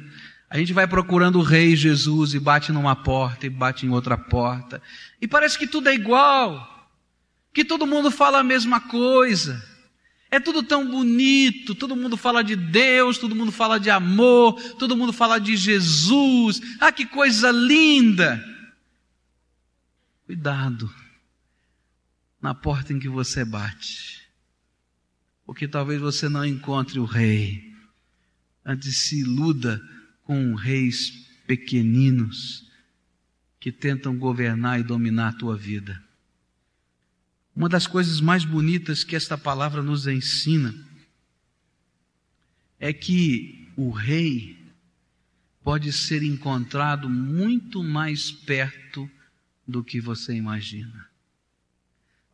a 0.49 0.57
gente 0.57 0.73
vai 0.73 0.87
procurando 0.87 1.39
o 1.39 1.43
Rei 1.43 1.75
Jesus 1.75 2.33
e 2.33 2.39
bate 2.39 2.71
numa 2.71 2.95
porta 2.95 3.45
e 3.45 3.49
bate 3.49 3.85
em 3.85 3.89
outra 3.89 4.17
porta. 4.17 4.81
E 5.21 5.27
parece 5.27 5.57
que 5.57 5.67
tudo 5.67 5.89
é 5.89 5.93
igual. 5.93 6.89
Que 7.53 7.63
todo 7.63 7.87
mundo 7.87 8.09
fala 8.09 8.39
a 8.39 8.43
mesma 8.43 8.79
coisa. 8.81 9.63
É 10.31 10.39
tudo 10.39 10.63
tão 10.63 10.89
bonito, 10.89 11.75
todo 11.75 11.95
mundo 11.95 12.17
fala 12.17 12.43
de 12.43 12.55
Deus, 12.55 13.17
todo 13.17 13.35
mundo 13.35 13.51
fala 13.51 13.79
de 13.79 13.89
amor, 13.89 14.59
todo 14.77 14.97
mundo 14.97 15.13
fala 15.13 15.39
de 15.39 15.55
Jesus. 15.55 16.59
Ah, 16.79 16.91
que 16.91 17.05
coisa 17.05 17.51
linda! 17.51 18.43
Cuidado 20.25 20.93
na 22.41 22.53
porta 22.53 22.91
em 22.91 22.99
que 22.99 23.07
você 23.07 23.45
bate, 23.45 24.24
porque 25.45 25.67
talvez 25.67 26.01
você 26.01 26.27
não 26.27 26.43
encontre 26.43 26.99
o 26.99 27.05
Rei. 27.05 27.73
Antes 28.65 28.97
se 28.97 29.19
iluda 29.19 29.81
com 30.23 30.55
reis 30.55 31.11
pequeninos 31.45 32.67
que 33.59 33.71
tentam 33.71 34.17
governar 34.17 34.79
e 34.79 34.83
dominar 34.83 35.29
a 35.29 35.33
tua 35.33 35.55
vida. 35.55 36.03
Uma 37.55 37.69
das 37.69 37.87
coisas 37.87 38.19
mais 38.19 38.43
bonitas 38.43 39.03
que 39.03 39.15
esta 39.15 39.37
palavra 39.37 39.81
nos 39.81 40.07
ensina 40.07 40.75
é 42.79 42.91
que 42.91 43.71
o 43.77 43.91
rei 43.91 44.57
pode 45.63 45.93
ser 45.93 46.21
encontrado 46.21 47.09
muito 47.09 47.83
mais 47.83 48.31
perto 48.31 49.09
do 49.67 49.83
que 49.83 50.01
você 50.01 50.33
imagina. 50.33 51.07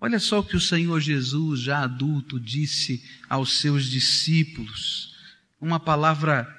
Olha 0.04 0.18
só 0.18 0.40
o 0.40 0.44
que 0.44 0.58
o 0.58 0.60
Senhor 0.60 1.00
Jesus, 1.00 1.60
já 1.60 1.84
adulto, 1.84 2.40
disse 2.40 3.04
aos 3.30 3.60
seus 3.60 3.86
discípulos, 3.86 5.16
uma 5.60 5.80
palavra 5.80 6.52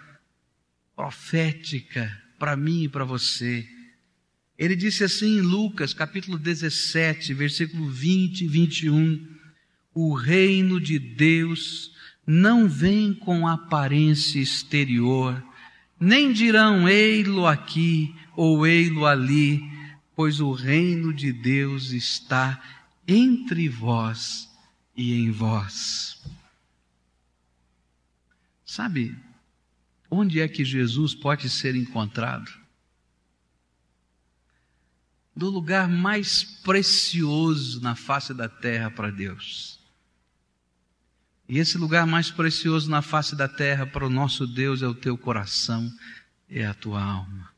profética 0.95 2.23
para 2.39 2.57
mim 2.57 2.85
e 2.85 2.89
para 2.89 3.05
você. 3.05 3.69
Ele 4.57 4.77
disse 4.77 5.03
assim 5.03 5.39
em 5.39 5.41
Lucas, 5.41 5.93
capítulo 5.93 6.39
17, 6.39 7.35
versículo 7.35 7.91
20 7.91 8.43
e 8.43 8.47
21: 8.47 9.27
O 9.93 10.15
reino 10.15 10.81
de 10.81 11.01
Deus 11.01 11.91
não 12.25 12.69
vem 12.69 13.13
com 13.13 13.49
aparência 13.49 14.39
exterior, 14.39 15.45
nem 15.99 16.33
dirão 16.33 16.89
ei-lo 16.89 17.49
aqui 17.49 18.15
ou 18.37 18.65
ei-lo 18.65 19.05
ali, 19.05 19.61
pois 20.15 20.39
o 20.39 20.53
reino 20.53 21.13
de 21.13 21.33
Deus 21.33 21.91
está 21.91 22.82
entre 23.07 23.69
vós 23.69 24.49
e 24.97 25.15
em 25.15 25.31
vós. 25.31 26.23
Sabe, 28.65 29.17
Onde 30.15 30.41
é 30.41 30.47
que 30.47 30.63
Jesus 30.63 31.15
pode 31.15 31.49
ser 31.49 31.75
encontrado? 31.75 32.61
do 35.35 35.49
lugar 35.49 35.89
mais 35.89 36.45
precioso 36.45 37.81
na 37.81 37.95
face 37.95 38.35
da 38.35 38.51
terra 38.51 38.91
para 38.91 39.11
Deus. 39.11 39.81
E 41.49 41.59
esse 41.59 41.79
lugar 41.79 42.07
mais 42.07 42.31
precioso 42.31 42.91
na 42.91 43.01
face 43.01 43.35
da 43.35 43.49
terra 43.49 43.87
para 43.87 44.07
o 44.07 44.11
nosso 44.11 44.47
Deus 44.47 44.83
é 44.83 44.87
o 44.87 44.95
teu 44.95 45.17
coração, 45.17 45.91
é 46.49 46.67
a 46.67 46.75
tua 46.75 47.03
alma. 47.03 47.51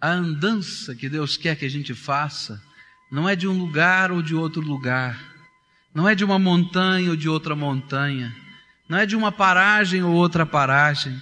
A 0.00 0.10
andança 0.10 0.96
que 0.96 1.08
Deus 1.08 1.36
quer 1.36 1.56
que 1.56 1.64
a 1.64 1.70
gente 1.70 1.94
faça 1.94 2.60
não 3.12 3.28
é 3.28 3.36
de 3.36 3.46
um 3.46 3.58
lugar 3.58 4.10
ou 4.10 4.22
de 4.22 4.34
outro 4.34 4.62
lugar, 4.62 5.22
não 5.94 6.08
é 6.08 6.14
de 6.14 6.24
uma 6.24 6.38
montanha 6.38 7.10
ou 7.10 7.16
de 7.16 7.28
outra 7.28 7.54
montanha, 7.54 8.34
não 8.88 8.96
é 8.96 9.04
de 9.04 9.14
uma 9.14 9.30
paragem 9.30 10.02
ou 10.02 10.14
outra 10.14 10.46
paragem, 10.46 11.20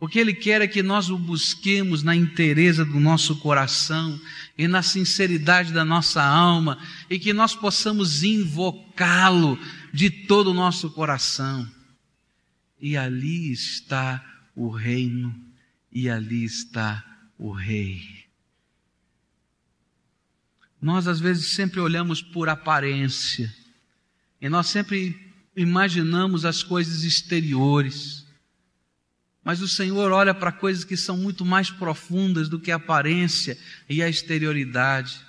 o 0.00 0.08
que 0.08 0.18
Ele 0.18 0.32
quer 0.32 0.62
é 0.62 0.66
que 0.66 0.82
nós 0.82 1.10
o 1.10 1.18
busquemos 1.18 2.02
na 2.02 2.16
inteireza 2.16 2.82
do 2.82 2.98
nosso 2.98 3.36
coração 3.36 4.18
e 4.56 4.66
na 4.66 4.80
sinceridade 4.80 5.70
da 5.70 5.84
nossa 5.84 6.22
alma 6.22 6.78
e 7.10 7.18
que 7.18 7.34
nós 7.34 7.54
possamos 7.54 8.22
invocá-lo 8.22 9.58
de 9.92 10.08
todo 10.08 10.52
o 10.52 10.54
nosso 10.54 10.88
coração. 10.90 11.68
E 12.80 12.96
ali 12.96 13.52
está 13.52 14.24
o 14.56 14.70
reino 14.70 15.34
e 15.92 16.08
ali 16.08 16.44
está 16.44 17.04
o 17.36 17.50
rei. 17.50 18.27
Nós 20.80 21.08
às 21.08 21.18
vezes 21.18 21.54
sempre 21.54 21.80
olhamos 21.80 22.22
por 22.22 22.48
aparência 22.48 23.52
e 24.40 24.48
nós 24.48 24.68
sempre 24.68 25.28
imaginamos 25.56 26.44
as 26.44 26.62
coisas 26.62 27.02
exteriores. 27.02 28.24
Mas 29.42 29.60
o 29.60 29.68
Senhor 29.68 30.12
olha 30.12 30.34
para 30.34 30.52
coisas 30.52 30.84
que 30.84 30.96
são 30.96 31.16
muito 31.16 31.44
mais 31.44 31.70
profundas 31.70 32.48
do 32.48 32.60
que 32.60 32.70
a 32.70 32.76
aparência 32.76 33.58
e 33.88 34.02
a 34.02 34.08
exterioridade. 34.08 35.20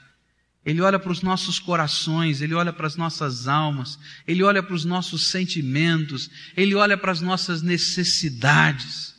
Ele 0.64 0.82
olha 0.82 1.00
para 1.00 1.12
os 1.12 1.22
nossos 1.22 1.58
corações, 1.58 2.42
ele 2.42 2.54
olha 2.54 2.72
para 2.72 2.86
as 2.86 2.96
nossas 2.96 3.48
almas, 3.48 3.98
ele 4.28 4.44
olha 4.44 4.62
para 4.62 4.76
os 4.76 4.86
nossos 4.86 5.28
sentimentos, 5.28 6.30
ele 6.56 6.76
olha 6.76 6.98
para 6.98 7.12
as 7.12 7.22
nossas 7.22 7.62
necessidades. 7.62 9.16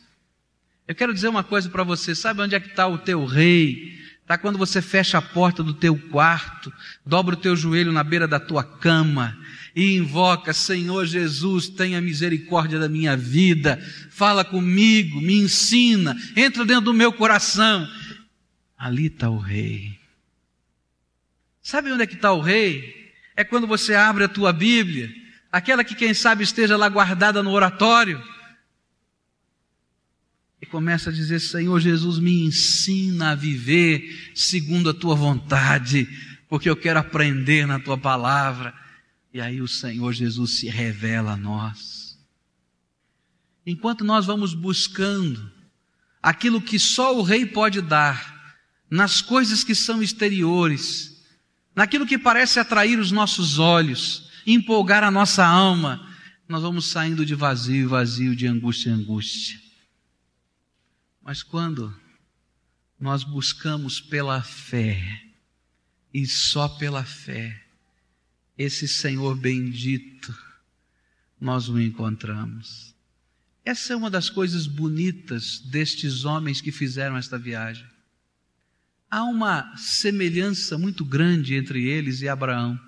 Eu 0.86 0.94
quero 0.94 1.14
dizer 1.14 1.28
uma 1.28 1.42
coisa 1.42 1.68
para 1.68 1.82
você: 1.82 2.14
sabe 2.14 2.42
onde 2.42 2.54
é 2.54 2.60
que 2.60 2.68
está 2.68 2.86
o 2.86 2.98
teu 2.98 3.24
rei? 3.24 3.99
Está 4.30 4.38
quando 4.38 4.58
você 4.58 4.80
fecha 4.80 5.18
a 5.18 5.22
porta 5.22 5.60
do 5.60 5.74
teu 5.74 5.98
quarto, 5.98 6.72
dobra 7.04 7.34
o 7.34 7.36
teu 7.36 7.56
joelho 7.56 7.90
na 7.90 8.04
beira 8.04 8.28
da 8.28 8.38
tua 8.38 8.62
cama 8.62 9.36
e 9.74 9.96
invoca, 9.96 10.52
Senhor 10.52 11.04
Jesus, 11.04 11.68
tenha 11.68 12.00
misericórdia 12.00 12.78
da 12.78 12.88
minha 12.88 13.16
vida, 13.16 13.76
fala 14.08 14.44
comigo, 14.44 15.20
me 15.20 15.34
ensina, 15.40 16.16
entra 16.36 16.64
dentro 16.64 16.82
do 16.82 16.94
meu 16.94 17.12
coração. 17.12 17.90
Ali 18.78 19.06
está 19.06 19.28
o 19.28 19.36
rei. 19.36 19.98
Sabe 21.60 21.90
onde 21.90 22.04
é 22.04 22.06
que 22.06 22.14
está 22.14 22.32
o 22.32 22.40
rei? 22.40 23.12
É 23.34 23.42
quando 23.42 23.66
você 23.66 23.96
abre 23.96 24.22
a 24.22 24.28
tua 24.28 24.52
Bíblia, 24.52 25.12
aquela 25.50 25.82
que 25.82 25.96
quem 25.96 26.14
sabe 26.14 26.44
esteja 26.44 26.76
lá 26.76 26.88
guardada 26.88 27.42
no 27.42 27.50
oratório, 27.50 28.22
e 30.60 30.66
começa 30.66 31.10
a 31.10 31.12
dizer: 31.12 31.40
Senhor 31.40 31.80
Jesus, 31.80 32.18
me 32.18 32.44
ensina 32.44 33.30
a 33.30 33.34
viver 33.34 34.32
segundo 34.34 34.90
a 34.90 34.94
tua 34.94 35.14
vontade, 35.14 36.08
porque 36.48 36.68
eu 36.68 36.76
quero 36.76 36.98
aprender 36.98 37.66
na 37.66 37.80
tua 37.80 37.96
palavra. 37.96 38.74
E 39.32 39.40
aí 39.40 39.62
o 39.62 39.68
Senhor 39.68 40.12
Jesus 40.12 40.58
se 40.58 40.68
revela 40.68 41.32
a 41.32 41.36
nós. 41.36 42.18
Enquanto 43.64 44.04
nós 44.04 44.26
vamos 44.26 44.54
buscando 44.54 45.50
aquilo 46.22 46.60
que 46.60 46.78
só 46.78 47.16
o 47.16 47.22
Rei 47.22 47.46
pode 47.46 47.80
dar, 47.80 48.58
nas 48.90 49.22
coisas 49.22 49.62
que 49.62 49.74
são 49.74 50.02
exteriores, 50.02 51.24
naquilo 51.74 52.06
que 52.06 52.18
parece 52.18 52.58
atrair 52.58 52.98
os 52.98 53.12
nossos 53.12 53.58
olhos, 53.58 54.28
empolgar 54.44 55.04
a 55.04 55.10
nossa 55.10 55.46
alma, 55.46 56.08
nós 56.48 56.62
vamos 56.62 56.86
saindo 56.86 57.24
de 57.24 57.36
vazio, 57.36 57.88
vazio, 57.88 58.34
de 58.34 58.46
angústia 58.48 58.92
angústia. 58.92 59.69
Mas 61.22 61.42
quando 61.42 61.94
nós 62.98 63.24
buscamos 63.24 64.00
pela 64.00 64.42
fé, 64.42 65.22
e 66.12 66.26
só 66.26 66.68
pela 66.68 67.04
fé, 67.04 67.64
esse 68.58 68.86
Senhor 68.86 69.36
bendito, 69.36 70.36
nós 71.40 71.68
o 71.68 71.80
encontramos. 71.80 72.94
Essa 73.64 73.92
é 73.92 73.96
uma 73.96 74.10
das 74.10 74.28
coisas 74.28 74.66
bonitas 74.66 75.60
destes 75.60 76.24
homens 76.24 76.60
que 76.60 76.72
fizeram 76.72 77.16
esta 77.16 77.38
viagem. 77.38 77.86
Há 79.10 79.24
uma 79.24 79.76
semelhança 79.76 80.76
muito 80.76 81.04
grande 81.04 81.54
entre 81.54 81.86
eles 81.88 82.20
e 82.20 82.28
Abraão. 82.28 82.78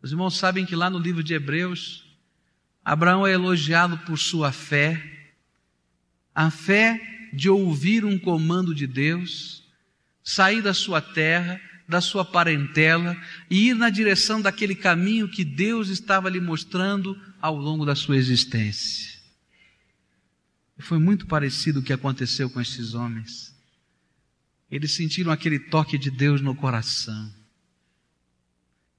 Os 0.00 0.10
irmãos 0.10 0.36
sabem 0.36 0.64
que 0.64 0.76
lá 0.76 0.88
no 0.88 0.98
livro 0.98 1.22
de 1.22 1.34
Hebreus, 1.34 2.04
Abraão 2.84 3.26
é 3.26 3.32
elogiado 3.32 3.98
por 3.98 4.18
sua 4.18 4.52
fé, 4.52 5.17
a 6.38 6.52
fé 6.52 7.28
de 7.32 7.50
ouvir 7.50 8.04
um 8.04 8.16
comando 8.16 8.72
de 8.72 8.86
Deus, 8.86 9.64
sair 10.22 10.62
da 10.62 10.72
sua 10.72 11.00
terra 11.00 11.60
da 11.88 12.00
sua 12.00 12.24
parentela 12.24 13.16
e 13.50 13.70
ir 13.70 13.74
na 13.74 13.90
direção 13.90 14.40
daquele 14.40 14.74
caminho 14.74 15.28
que 15.28 15.42
Deus 15.42 15.88
estava 15.88 16.28
lhe 16.28 16.38
mostrando 16.38 17.20
ao 17.40 17.56
longo 17.56 17.84
da 17.84 17.96
sua 17.96 18.16
existência. 18.16 19.18
Foi 20.78 20.98
muito 20.98 21.26
parecido 21.26 21.80
o 21.80 21.82
que 21.82 21.92
aconteceu 21.92 22.48
com 22.48 22.60
esses 22.60 22.94
homens. 22.94 23.52
Eles 24.70 24.92
sentiram 24.92 25.32
aquele 25.32 25.58
toque 25.58 25.98
de 25.98 26.10
Deus 26.10 26.40
no 26.40 26.54
coração. 26.54 27.34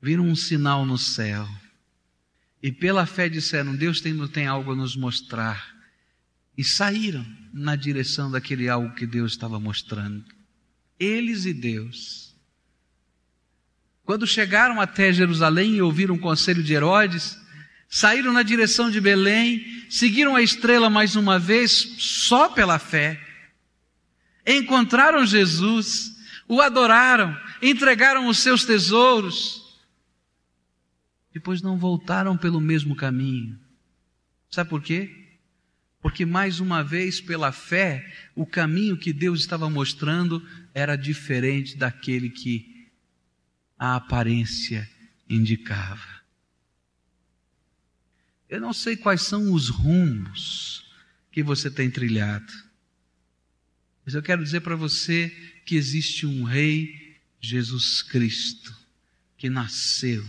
Viram 0.01 0.25
um 0.25 0.35
sinal 0.35 0.85
no 0.85 0.97
céu. 0.97 1.47
E 2.61 2.69
pela 2.69 3.05
fé 3.05 3.29
disseram: 3.29 3.75
Deus 3.75 4.01
tem, 4.01 4.27
tem 4.27 4.45
algo 4.45 4.73
a 4.73 4.75
nos 4.75 4.97
mostrar. 4.97 5.78
E 6.59 6.63
saíram 6.65 7.25
na 7.53 7.73
direção 7.77 8.29
daquele 8.29 8.67
algo 8.67 8.93
que 8.93 9.07
Deus 9.07 9.31
estava 9.31 9.57
mostrando. 9.61 10.25
Eles 10.99 11.45
e 11.45 11.53
Deus. 11.53 12.35
Quando 14.03 14.27
chegaram 14.27 14.81
até 14.81 15.13
Jerusalém 15.13 15.75
e 15.75 15.81
ouviram 15.81 16.15
o 16.15 16.19
conselho 16.19 16.61
de 16.61 16.73
Herodes, 16.73 17.39
saíram 17.87 18.33
na 18.33 18.43
direção 18.43 18.91
de 18.91 18.99
Belém, 18.99 19.85
seguiram 19.89 20.35
a 20.35 20.41
estrela 20.41 20.89
mais 20.89 21.15
uma 21.15 21.39
vez, 21.39 21.71
só 21.97 22.49
pela 22.49 22.77
fé. 22.77 23.25
Encontraram 24.45 25.25
Jesus, 25.25 26.13
o 26.45 26.59
adoraram, 26.59 27.39
entregaram 27.61 28.27
os 28.27 28.39
seus 28.39 28.65
tesouros. 28.65 29.79
Depois 31.33 31.61
não 31.61 31.77
voltaram 31.77 32.35
pelo 32.35 32.59
mesmo 32.59 32.97
caminho. 32.97 33.57
Sabe 34.49 34.69
por 34.69 34.83
quê? 34.83 35.18
Porque 36.01 36.25
mais 36.25 36.59
uma 36.59 36.83
vez, 36.83 37.19
pela 37.19 37.51
fé, 37.51 38.13
o 38.35 38.45
caminho 38.45 38.97
que 38.97 39.11
Deus 39.11 39.41
estava 39.41 39.69
mostrando 39.69 40.45
era 40.73 40.95
diferente 40.95 41.75
daquele 41.75 42.29
que 42.29 42.89
a 43.77 43.95
aparência 43.95 44.89
indicava. 45.29 46.19
Eu 48.49 48.59
não 48.59 48.73
sei 48.73 48.95
quais 48.95 49.21
são 49.21 49.53
os 49.53 49.69
rumos 49.69 50.89
que 51.31 51.43
você 51.43 51.69
tem 51.69 51.91
trilhado, 51.91 52.51
mas 54.05 54.15
eu 54.15 54.23
quero 54.23 54.43
dizer 54.43 54.61
para 54.61 54.75
você 54.75 55.29
que 55.65 55.75
existe 55.75 56.25
um 56.25 56.43
Rei, 56.43 57.19
Jesus 57.39 58.01
Cristo, 58.01 58.75
que 59.37 59.49
nasceu, 59.49 60.27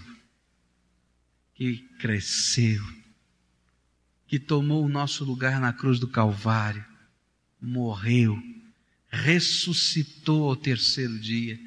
que 1.54 1.78
cresceu, 1.98 2.84
que 4.30 4.38
tomou 4.38 4.86
o 4.86 4.88
nosso 4.88 5.24
lugar 5.24 5.60
na 5.60 5.72
cruz 5.72 5.98
do 5.98 6.06
Calvário, 6.06 6.84
morreu, 7.60 8.40
ressuscitou 9.10 10.48
ao 10.48 10.54
terceiro 10.54 11.18
dia 11.18 11.58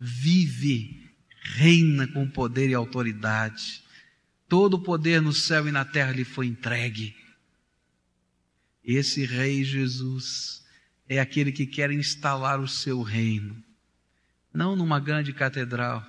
vive, 0.00 1.12
reina 1.42 2.08
com 2.08 2.26
poder 2.26 2.70
e 2.70 2.74
autoridade. 2.74 3.84
Todo 4.48 4.74
o 4.78 4.82
poder 4.82 5.20
no 5.20 5.34
céu 5.34 5.68
e 5.68 5.70
na 5.70 5.84
terra 5.84 6.12
lhe 6.12 6.24
foi 6.24 6.46
entregue. 6.46 7.14
Esse 8.82 9.26
Rei 9.26 9.62
Jesus 9.62 10.64
é 11.06 11.20
aquele 11.20 11.52
que 11.52 11.66
quer 11.66 11.90
instalar 11.90 12.58
o 12.58 12.66
seu 12.66 13.02
reino, 13.02 13.62
não 14.54 14.74
numa 14.74 14.98
grande 14.98 15.34
catedral, 15.34 16.02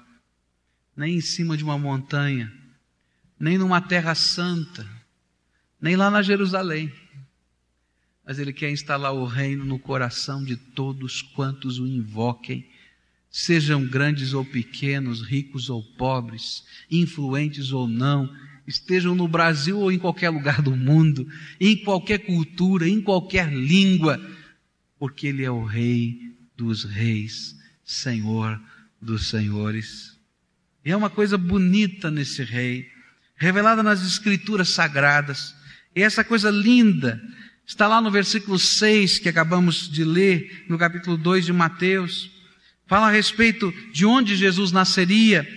nem 0.96 1.18
em 1.18 1.22
cima 1.22 1.58
de 1.58 1.64
uma 1.66 1.78
montanha, 1.78 2.50
nem 3.38 3.58
numa 3.58 3.82
terra 3.82 4.16
santa, 4.16 5.01
nem 5.82 5.96
lá 5.96 6.12
na 6.12 6.22
Jerusalém. 6.22 6.92
Mas 8.26 8.40
ele 8.40 8.54
quer 8.54 8.72
instalar 8.72 9.14
o 9.14 9.26
reino 9.26 9.66
no 9.66 9.80
coração 9.80 10.44
de 10.44 10.56
todos 10.56 11.22
quantos 11.22 11.80
o 11.80 11.88
invoquem 11.88 12.70
sejam 13.32 13.86
grandes 13.86 14.34
ou 14.34 14.44
pequenos, 14.44 15.22
ricos 15.22 15.70
ou 15.70 15.82
pobres, 15.82 16.66
influentes 16.90 17.72
ou 17.72 17.88
não, 17.88 18.30
estejam 18.68 19.16
no 19.16 19.28
Brasil 19.28 19.80
ou 19.80 19.90
em 19.90 19.98
qualquer 19.98 20.30
lugar 20.30 20.62
do 20.62 20.76
mundo, 20.76 21.26
em 21.60 21.78
qualquer 21.78 22.20
cultura, 22.20 22.88
em 22.88 23.02
qualquer 23.02 23.52
língua, 23.52 24.20
porque 25.00 25.28
Ele 25.28 25.46
é 25.46 25.50
o 25.50 25.64
Rei 25.64 26.36
dos 26.58 26.84
reis, 26.84 27.56
Senhor 27.86 28.62
dos 29.02 29.30
senhores. 29.30 30.20
E 30.86 30.92
é 30.92 30.96
uma 30.96 31.10
coisa 31.10 31.38
bonita 31.38 32.12
nesse 32.12 32.44
rei, 32.44 32.92
revelada 33.36 33.82
nas 33.82 34.06
escrituras 34.06 34.70
sagradas. 34.70 35.56
E 35.96 36.02
essa 36.02 36.24
coisa 36.24 36.50
linda 36.50 37.22
está 37.66 37.88
lá 37.88 38.02
no 38.02 38.12
versículo 38.12 38.58
6 38.58 39.20
que 39.20 39.30
acabamos 39.30 39.90
de 39.90 40.04
ler, 40.04 40.66
no 40.68 40.78
capítulo 40.78 41.18
2 41.18 41.46
de 41.46 41.54
Mateus. 41.54 42.32
Fala 42.88 43.08
a 43.08 43.12
respeito 43.12 43.74
de 43.94 44.06
onde 44.06 44.36
Jesus 44.36 44.72
nasceria, 44.72 45.48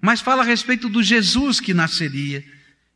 mas 0.00 0.20
fala 0.20 0.42
a 0.42 0.46
respeito 0.46 0.88
do 0.88 1.02
Jesus 1.02 1.60
que 1.60 1.74
nasceria. 1.74 2.44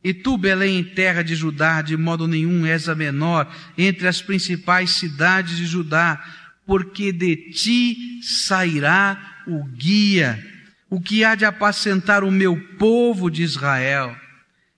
E 0.03 0.13
tu, 0.13 0.37
Belém, 0.37 0.83
terra 0.83 1.21
de 1.21 1.35
Judá, 1.35 1.81
de 1.81 1.95
modo 1.95 2.27
nenhum 2.27 2.65
és 2.65 2.89
a 2.89 2.95
menor 2.95 3.53
entre 3.77 4.07
as 4.07 4.21
principais 4.21 4.91
cidades 4.91 5.57
de 5.57 5.65
Judá, 5.65 6.23
porque 6.65 7.11
de 7.11 7.35
ti 7.51 8.19
sairá 8.23 9.43
o 9.45 9.63
guia, 9.65 10.43
o 10.89 10.99
que 10.99 11.23
há 11.23 11.35
de 11.35 11.45
apacentar 11.45 12.23
o 12.23 12.31
meu 12.31 12.59
povo 12.77 13.29
de 13.29 13.43
Israel. 13.43 14.15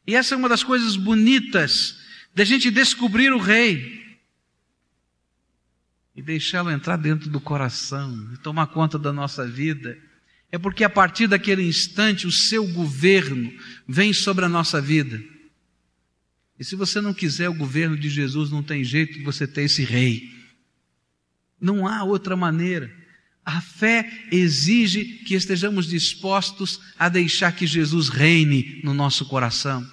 E 0.05 0.15
essa 0.15 0.35
é 0.35 0.37
uma 0.37 0.49
das 0.49 0.63
coisas 0.63 0.95
bonitas 0.95 1.99
da 2.35 2.43
gente 2.43 2.69
descobrir 2.69 3.31
o 3.31 3.37
rei 3.37 4.03
e 6.15 6.21
deixá-lo 6.21 6.69
entrar 6.69 6.97
dentro 6.97 7.29
do 7.29 7.39
coração 7.39 8.31
e 8.33 8.37
tomar 8.37 8.67
conta 8.67 8.99
da 8.99 9.13
nossa 9.13 9.47
vida. 9.47 9.97
É 10.51 10.57
porque 10.57 10.83
a 10.83 10.89
partir 10.89 11.27
daquele 11.27 11.63
instante 11.63 12.27
o 12.27 12.31
seu 12.31 12.67
governo 12.67 13.51
vem 13.87 14.13
sobre 14.13 14.45
a 14.45 14.49
nossa 14.49 14.79
vida. 14.79 15.21
E 16.59 16.63
se 16.63 16.75
você 16.75 17.01
não 17.01 17.13
quiser 17.13 17.49
o 17.49 17.53
governo 17.53 17.97
de 17.97 18.09
Jesus, 18.09 18.51
não 18.51 18.61
tem 18.61 18.83
jeito 18.83 19.13
de 19.13 19.23
você 19.23 19.47
ter 19.47 19.63
esse 19.63 19.83
rei. 19.83 20.31
Não 21.59 21.87
há 21.87 22.03
outra 22.03 22.35
maneira. 22.35 23.02
A 23.45 23.59
fé 23.59 24.09
exige 24.31 25.03
que 25.25 25.35
estejamos 25.35 25.87
dispostos 25.87 26.79
a 26.97 27.09
deixar 27.09 27.51
que 27.51 27.67
Jesus 27.67 28.07
reine 28.07 28.79
no 28.83 28.93
nosso 28.93 29.25
coração. 29.25 29.85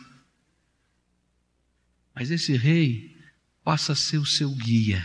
Mas 2.15 2.31
esse 2.31 2.57
rei 2.57 3.17
passa 3.65 3.93
a 3.93 3.97
ser 3.97 4.19
o 4.19 4.27
seu 4.27 4.51
guia. 4.51 5.05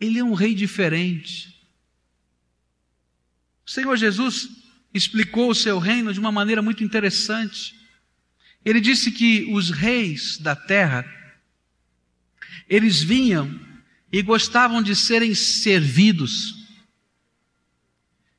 Ele 0.00 0.18
é 0.18 0.24
um 0.24 0.34
rei 0.34 0.54
diferente. 0.54 1.54
O 3.66 3.70
Senhor 3.70 3.96
Jesus 3.96 4.48
explicou 4.92 5.50
o 5.50 5.54
seu 5.54 5.78
reino 5.78 6.12
de 6.12 6.18
uma 6.18 6.32
maneira 6.32 6.62
muito 6.62 6.82
interessante. 6.82 7.74
Ele 8.64 8.80
disse 8.80 9.12
que 9.12 9.44
os 9.52 9.70
reis 9.70 10.38
da 10.38 10.56
terra, 10.56 11.04
eles 12.68 13.02
vinham 13.02 13.60
e 14.10 14.22
gostavam 14.22 14.82
de 14.82 14.96
serem 14.96 15.34
servidos, 15.34 16.57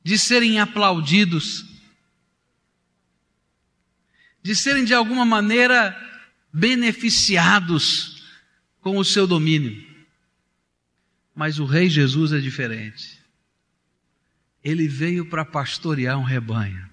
de 0.02 0.18
serem 0.18 0.58
aplaudidos, 0.58 1.64
de 4.42 4.56
serem 4.56 4.84
de 4.84 4.94
alguma 4.94 5.24
maneira 5.24 5.96
beneficiados 6.52 8.22
com 8.80 8.96
o 8.98 9.04
seu 9.04 9.26
domínio. 9.26 9.86
Mas 11.34 11.58
o 11.58 11.64
Rei 11.64 11.88
Jesus 11.88 12.32
é 12.32 12.38
diferente. 12.38 13.20
Ele 14.62 14.88
veio 14.88 15.26
para 15.26 15.44
pastorear 15.44 16.18
um 16.18 16.24
rebanho. 16.24 16.88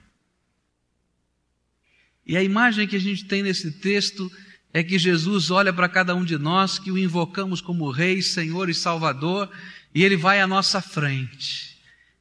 E 2.26 2.36
a 2.36 2.44
imagem 2.44 2.88
que 2.88 2.96
a 2.96 3.00
gente 3.00 3.26
tem 3.26 3.42
nesse 3.42 3.72
texto 3.72 4.30
é 4.74 4.84
que 4.84 5.00
Jesus 5.00 5.50
olha 5.50 5.72
para 5.72 5.90
cada 5.90 6.14
um 6.14 6.24
de 6.24 6.38
nós 6.38 6.78
que 6.78 6.92
o 6.92 6.98
invocamos 6.98 7.62
como 7.62 7.90
Rei, 7.90 8.22
Senhor 8.22 8.70
e 8.70 8.74
Salvador, 8.74 9.50
e 9.96 10.04
ele 10.04 10.18
vai 10.18 10.42
à 10.42 10.46
nossa 10.46 10.82
frente. 10.82 11.67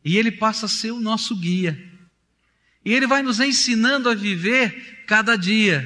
E 0.06 0.16
ele 0.16 0.30
passa 0.30 0.66
a 0.66 0.68
ser 0.68 0.92
o 0.92 1.00
nosso 1.00 1.34
guia. 1.34 1.76
E 2.84 2.94
ele 2.94 3.08
vai 3.08 3.24
nos 3.24 3.40
ensinando 3.40 4.08
a 4.08 4.14
viver 4.14 5.02
cada 5.04 5.34
dia. 5.34 5.84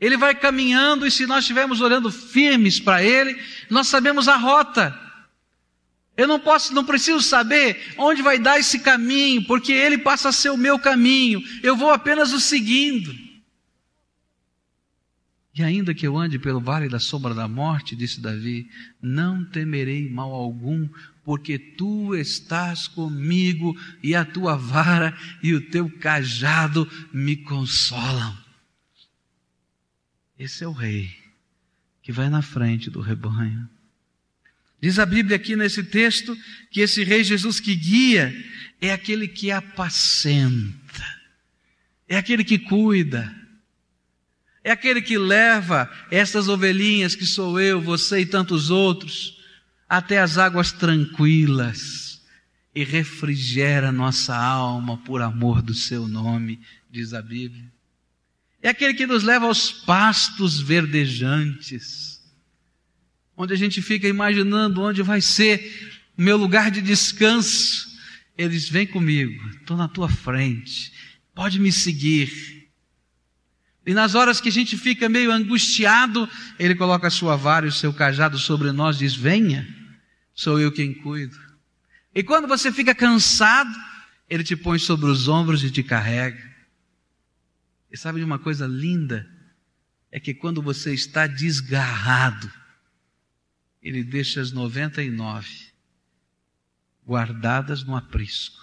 Ele 0.00 0.16
vai 0.16 0.34
caminhando 0.34 1.06
e 1.06 1.10
se 1.10 1.24
nós 1.24 1.44
estivermos 1.44 1.80
olhando 1.80 2.10
firmes 2.10 2.80
para 2.80 3.00
ele, 3.00 3.40
nós 3.70 3.86
sabemos 3.86 4.26
a 4.26 4.36
rota. 4.36 4.92
Eu 6.16 6.26
não 6.26 6.40
posso, 6.40 6.74
não 6.74 6.84
preciso 6.84 7.22
saber 7.22 7.94
onde 7.96 8.22
vai 8.22 8.40
dar 8.40 8.58
esse 8.58 8.80
caminho, 8.80 9.44
porque 9.46 9.70
ele 9.72 9.96
passa 9.96 10.30
a 10.30 10.32
ser 10.32 10.50
o 10.50 10.56
meu 10.56 10.80
caminho. 10.80 11.40
Eu 11.62 11.76
vou 11.76 11.92
apenas 11.92 12.32
o 12.32 12.40
seguindo. 12.40 13.14
E 15.54 15.62
ainda 15.62 15.94
que 15.94 16.06
eu 16.06 16.16
ande 16.16 16.40
pelo 16.40 16.60
vale 16.60 16.88
da 16.88 16.98
sombra 16.98 17.34
da 17.34 17.46
morte, 17.46 17.94
disse 17.94 18.20
Davi, 18.20 18.68
não 19.00 19.44
temerei 19.44 20.08
mal 20.08 20.32
algum, 20.32 20.88
porque 21.28 21.58
tu 21.58 22.14
estás 22.14 22.88
comigo 22.88 23.78
e 24.02 24.14
a 24.14 24.24
tua 24.24 24.56
vara 24.56 25.14
e 25.42 25.52
o 25.52 25.60
teu 25.60 25.90
cajado 25.98 26.90
me 27.12 27.36
consolam. 27.36 28.34
Esse 30.38 30.64
é 30.64 30.66
o 30.66 30.72
rei 30.72 31.14
que 32.00 32.12
vai 32.12 32.30
na 32.30 32.40
frente 32.40 32.88
do 32.88 33.02
rebanho. 33.02 33.68
Diz 34.80 34.98
a 34.98 35.04
Bíblia 35.04 35.36
aqui 35.36 35.54
nesse 35.54 35.84
texto 35.84 36.34
que 36.70 36.80
esse 36.80 37.04
Rei 37.04 37.22
Jesus 37.22 37.60
que 37.60 37.76
guia 37.76 38.34
é 38.80 38.90
aquele 38.90 39.28
que 39.28 39.50
apacenta, 39.50 41.20
é 42.08 42.16
aquele 42.16 42.42
que 42.42 42.58
cuida, 42.58 43.30
é 44.64 44.70
aquele 44.70 45.02
que 45.02 45.18
leva 45.18 45.94
essas 46.10 46.48
ovelhinhas 46.48 47.14
que 47.14 47.26
sou 47.26 47.60
eu, 47.60 47.82
você 47.82 48.20
e 48.20 48.24
tantos 48.26 48.70
outros 48.70 49.37
até 49.88 50.18
as 50.18 50.38
águas 50.38 50.72
tranquilas 50.72 52.22
e 52.74 52.84
refrigera 52.84 53.90
nossa 53.90 54.36
alma 54.36 54.98
por 54.98 55.22
amor 55.22 55.62
do 55.62 55.74
seu 55.74 56.06
nome, 56.06 56.60
diz 56.90 57.14
a 57.14 57.22
Bíblia. 57.22 57.72
É 58.60 58.68
aquele 58.68 58.94
que 58.94 59.06
nos 59.06 59.22
leva 59.22 59.46
aos 59.46 59.70
pastos 59.70 60.60
verdejantes 60.60 62.18
onde 63.38 63.54
a 63.54 63.56
gente 63.56 63.80
fica 63.80 64.08
imaginando 64.08 64.82
onde 64.82 65.00
vai 65.00 65.20
ser 65.20 66.02
o 66.18 66.20
meu 66.20 66.36
lugar 66.36 66.72
de 66.72 66.82
descanso. 66.82 67.86
Eles 68.36 68.68
vêm 68.68 68.86
comigo, 68.86 69.48
estou 69.50 69.76
na 69.76 69.86
tua 69.86 70.08
frente, 70.08 70.92
pode 71.32 71.60
me 71.60 71.70
seguir. 71.70 72.57
E 73.88 73.94
nas 73.94 74.14
horas 74.14 74.38
que 74.38 74.50
a 74.50 74.52
gente 74.52 74.76
fica 74.76 75.08
meio 75.08 75.32
angustiado, 75.32 76.28
ele 76.58 76.74
coloca 76.74 77.06
a 77.06 77.10
sua 77.10 77.36
vara 77.36 77.64
e 77.64 77.70
o 77.70 77.72
seu 77.72 77.90
cajado 77.90 78.36
sobre 78.36 78.70
nós 78.70 78.96
e 78.96 78.98
diz: 78.98 79.14
Venha, 79.14 79.66
sou 80.34 80.60
eu 80.60 80.70
quem 80.70 80.92
cuido. 80.92 81.34
E 82.14 82.22
quando 82.22 82.46
você 82.46 82.70
fica 82.70 82.94
cansado, 82.94 83.74
ele 84.28 84.44
te 84.44 84.54
põe 84.54 84.78
sobre 84.78 85.06
os 85.06 85.26
ombros 85.26 85.64
e 85.64 85.70
te 85.70 85.82
carrega. 85.82 86.54
E 87.90 87.96
sabe 87.96 88.18
de 88.18 88.26
uma 88.26 88.38
coisa 88.38 88.66
linda? 88.66 89.26
É 90.12 90.20
que 90.20 90.34
quando 90.34 90.60
você 90.60 90.92
está 90.92 91.26
desgarrado, 91.26 92.52
ele 93.82 94.04
deixa 94.04 94.42
as 94.42 94.52
99 94.52 95.48
guardadas 97.06 97.84
no 97.84 97.96
aprisco, 97.96 98.60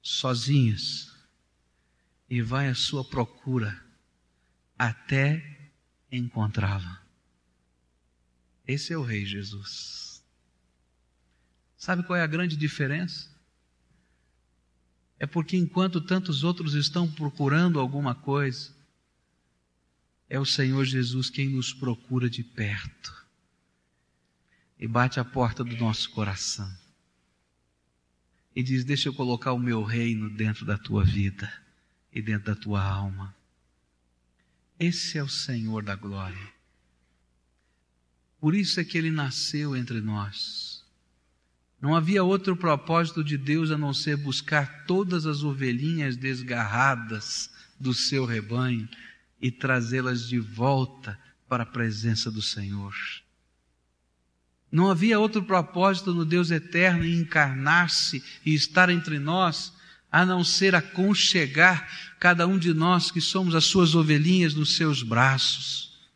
sozinhas, 0.00 1.12
e 2.30 2.40
vai 2.40 2.68
à 2.68 2.76
sua 2.76 3.04
procura 3.04 3.87
até 4.78 5.72
encontrá-la. 6.10 7.02
Esse 8.66 8.92
é 8.92 8.98
o 8.98 9.02
Rei 9.02 9.24
Jesus. 9.24 10.22
Sabe 11.76 12.02
qual 12.02 12.16
é 12.16 12.22
a 12.22 12.26
grande 12.26 12.56
diferença? 12.56 13.28
É 15.18 15.26
porque 15.26 15.56
enquanto 15.56 16.00
tantos 16.00 16.44
outros 16.44 16.74
estão 16.74 17.10
procurando 17.10 17.80
alguma 17.80 18.14
coisa, 18.14 18.72
é 20.28 20.38
o 20.38 20.44
Senhor 20.44 20.84
Jesus 20.84 21.30
quem 21.30 21.48
nos 21.48 21.72
procura 21.72 22.28
de 22.28 22.44
perto 22.44 23.26
e 24.78 24.86
bate 24.86 25.18
a 25.18 25.24
porta 25.24 25.64
do 25.64 25.76
nosso 25.76 26.10
coração 26.10 26.70
e 28.54 28.62
diz: 28.62 28.84
Deixa 28.84 29.08
eu 29.08 29.14
colocar 29.14 29.52
o 29.52 29.58
meu 29.58 29.82
reino 29.82 30.28
dentro 30.28 30.66
da 30.66 30.76
tua 30.76 31.04
vida 31.04 31.50
e 32.12 32.20
dentro 32.20 32.54
da 32.54 32.60
tua 32.60 32.82
alma. 32.82 33.34
Esse 34.78 35.18
é 35.18 35.22
o 35.22 35.28
Senhor 35.28 35.82
da 35.82 35.96
glória. 35.96 36.52
Por 38.40 38.54
isso 38.54 38.78
é 38.78 38.84
que 38.84 38.96
ele 38.96 39.10
nasceu 39.10 39.76
entre 39.76 40.00
nós. 40.00 40.84
Não 41.80 41.96
havia 41.96 42.22
outro 42.22 42.56
propósito 42.56 43.24
de 43.24 43.36
Deus 43.36 43.70
a 43.70 43.78
não 43.78 43.92
ser 43.92 44.16
buscar 44.16 44.84
todas 44.84 45.26
as 45.26 45.42
ovelhinhas 45.42 46.16
desgarradas 46.16 47.50
do 47.78 47.92
seu 47.92 48.24
rebanho 48.24 48.88
e 49.40 49.50
trazê-las 49.50 50.28
de 50.28 50.38
volta 50.38 51.18
para 51.48 51.62
a 51.62 51.66
presença 51.66 52.30
do 52.30 52.42
Senhor. 52.42 52.94
Não 54.70 54.90
havia 54.90 55.18
outro 55.18 55.42
propósito 55.42 56.12
no 56.12 56.24
Deus 56.24 56.50
eterno 56.50 57.04
em 57.04 57.20
encarnar-se 57.20 58.22
e 58.44 58.54
estar 58.54 58.90
entre 58.90 59.18
nós, 59.18 59.72
a 60.10 60.24
não 60.24 60.44
ser 60.44 60.74
aconchegar 60.74 62.07
cada 62.18 62.46
um 62.46 62.58
de 62.58 62.74
nós 62.74 63.10
que 63.10 63.20
somos 63.20 63.54
as 63.54 63.64
suas 63.64 63.94
ovelhinhas 63.94 64.54
nos 64.54 64.76
seus 64.76 65.02
braços, 65.02 66.08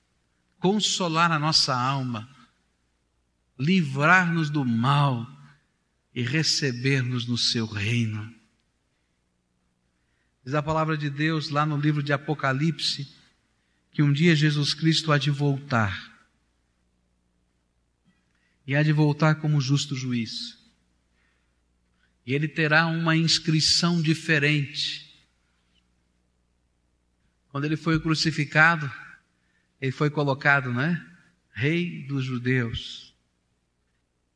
consolar 0.58 1.30
a 1.30 1.38
nossa 1.38 1.74
alma, 1.74 2.28
livrar-nos 3.58 4.50
do 4.50 4.64
mal 4.64 5.26
e 6.14 6.22
receber-nos 6.22 7.26
no 7.26 7.38
seu 7.38 7.66
reino. 7.66 8.32
Diz 10.44 10.54
a 10.54 10.62
palavra 10.62 10.96
de 10.96 11.08
Deus 11.08 11.50
lá 11.50 11.64
no 11.64 11.76
livro 11.76 12.02
de 12.02 12.12
Apocalipse 12.12 13.22
que 13.92 14.02
um 14.02 14.12
dia 14.12 14.34
Jesus 14.34 14.74
Cristo 14.74 15.12
há 15.12 15.18
de 15.18 15.30
voltar. 15.30 16.10
E 18.66 18.74
há 18.74 18.82
de 18.82 18.92
voltar 18.92 19.36
como 19.36 19.60
justo 19.60 19.94
juiz. 19.94 20.58
E 22.24 22.32
ele 22.32 22.48
terá 22.48 22.86
uma 22.86 23.16
inscrição 23.16 24.00
diferente. 24.00 25.01
Quando 27.52 27.66
ele 27.66 27.76
foi 27.76 28.00
crucificado, 28.00 28.90
ele 29.78 29.92
foi 29.92 30.08
colocado, 30.08 30.72
né? 30.72 31.06
Rei 31.52 32.02
dos 32.06 32.24
judeus. 32.24 33.14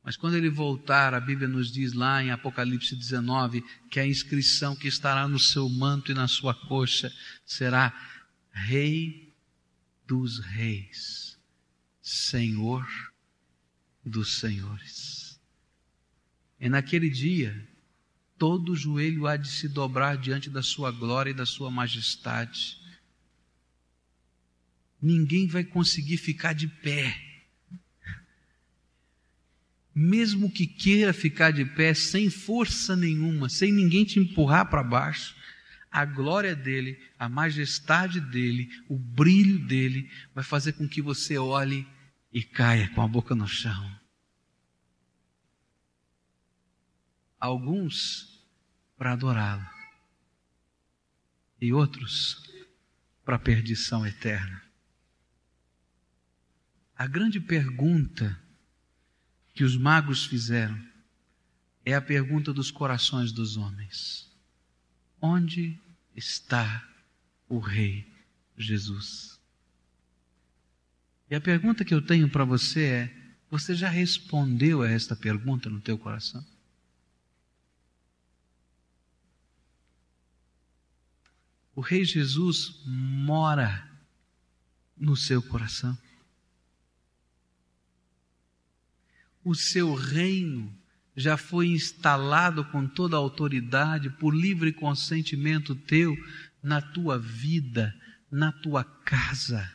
Mas 0.05 0.19
quando 0.19 0.37
ele 0.37 0.51
voltar, 0.51 1.15
a 1.15 1.21
Bíblia 1.21 1.49
nos 1.49 1.73
diz 1.73 1.95
lá 1.95 2.23
em 2.23 2.31
Apocalipse 2.31 2.95
19 2.95 3.65
que 3.91 3.99
a 3.99 4.07
inscrição 4.07 4.77
que 4.77 4.87
estará 4.87 5.27
no 5.27 5.39
seu 5.39 5.67
manto 5.67 6.13
e 6.13 6.15
na 6.15 6.29
sua 6.29 6.55
coxa 6.55 7.11
será 7.45 7.93
Rei 8.53 9.35
dos 10.07 10.39
Reis, 10.39 11.39
Senhor 12.03 12.87
dos 14.05 14.39
Senhores. 14.39 15.41
E 16.61 16.69
naquele 16.69 17.09
dia, 17.09 17.67
todo 18.39 18.77
joelho 18.77 19.27
há 19.27 19.39
de 19.39 19.49
se 19.49 19.69
dobrar 19.69 20.19
diante 20.19 20.51
da 20.51 20.63
sua 20.63 20.93
glória 20.93 21.31
e 21.31 21.35
da 21.35 21.47
sua 21.47 21.71
majestade. 21.71 22.85
Ninguém 25.07 25.47
vai 25.47 25.63
conseguir 25.63 26.17
ficar 26.17 26.53
de 26.53 26.67
pé. 26.67 27.17
Mesmo 29.95 30.51
que 30.51 30.67
queira 30.67 31.13
ficar 31.13 31.53
de 31.53 31.65
pé 31.65 31.95
sem 31.95 32.29
força 32.29 32.97
nenhuma, 32.97 33.49
sem 33.49 33.71
ninguém 33.71 34.05
te 34.05 34.19
empurrar 34.19 34.69
para 34.69 34.83
baixo, 34.83 35.37
a 35.93 36.05
glória 36.05 36.57
dele, 36.57 37.01
a 37.17 37.29
majestade 37.29 38.21
dele, 38.21 38.69
o 38.89 38.99
brilho 38.99 39.61
dele 39.61 40.11
vai 40.35 40.43
fazer 40.43 40.73
com 40.73 40.89
que 40.89 41.01
você 41.01 41.39
olhe 41.39 41.87
e 42.33 42.43
caia 42.43 42.89
com 42.89 43.01
a 43.01 43.07
boca 43.07 43.33
no 43.33 43.47
chão. 43.47 43.89
Alguns 47.39 48.45
para 48.99 49.13
adorá-lo 49.13 49.71
e 51.61 51.73
outros 51.73 52.43
para 53.25 53.37
a 53.37 53.39
perdição 53.39 54.05
eterna. 54.05 54.66
A 56.97 57.07
grande 57.07 57.39
pergunta 57.39 58.41
que 59.55 59.65
os 59.65 59.77
magos 59.77 60.25
fizeram 60.25 60.83
é 61.85 61.95
a 61.95 62.01
pergunta 62.01 62.53
dos 62.53 62.71
corações 62.71 63.33
dos 63.33 63.57
homens: 63.59 64.31
Onde 65.21 65.79
está 66.15 66.89
o 67.49 67.59
Rei 67.59 68.11
Jesus? 68.57 69.39
E 71.31 71.35
a 71.35 71.41
pergunta 71.41 71.85
que 71.85 71.93
eu 71.93 72.01
tenho 72.01 72.31
para 72.31 72.45
você 72.45 72.85
é: 72.85 73.17
você 73.51 73.75
já 73.75 73.91
respondeu 73.91 74.81
a 74.81 74.89
esta 74.89 75.15
pergunta 75.15 75.69
no 75.69 75.81
teu 75.81 75.99
coração? 75.99 76.45
O 81.75 81.83
Rei 81.83 82.07
Jesus 82.07 82.81
mora 82.87 83.87
no 84.97 85.15
seu 85.15 85.43
coração. 85.43 85.97
O 89.47 89.55
seu 89.55 89.95
reino 89.95 90.77
já 91.15 91.37
foi 91.37 91.69
instalado 91.69 92.65
com 92.65 92.85
toda 92.85 93.15
a 93.15 93.21
autoridade, 93.21 94.11
por 94.11 94.35
livre 94.35 94.73
consentimento 94.73 95.73
teu, 95.73 96.17
na 96.61 96.83
tua 96.83 97.17
vida, 97.17 97.95
na 98.29 98.51
tua 98.51 98.83
casa. 98.83 99.73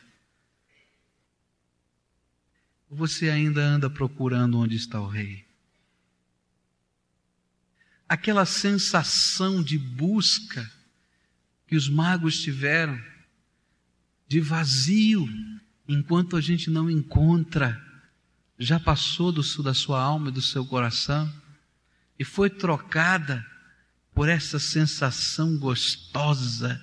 Você 2.89 3.29
ainda 3.29 3.61
anda 3.61 3.89
procurando 3.89 4.57
onde 4.57 4.75
está 4.75 4.99
o 4.99 5.07
Rei. 5.07 5.45
Aquela 8.09 8.45
sensação 8.45 9.63
de 9.63 9.77
busca 9.77 10.69
que 11.65 11.77
os 11.77 11.87
magos 11.87 12.41
tiveram, 12.41 13.01
de 14.27 14.41
vazio, 14.41 15.25
enquanto 15.87 16.35
a 16.35 16.41
gente 16.41 16.69
não 16.69 16.91
encontra, 16.91 17.89
já 18.63 18.79
passou 18.79 19.31
do 19.31 19.41
sul 19.41 19.63
da 19.63 19.73
sua 19.73 20.01
alma 20.01 20.29
e 20.29 20.33
do 20.33 20.41
seu 20.41 20.63
coração 20.65 21.31
e 22.17 22.23
foi 22.23 22.49
trocada 22.49 23.45
por 24.13 24.29
essa 24.29 24.59
sensação 24.59 25.57
gostosa 25.57 26.79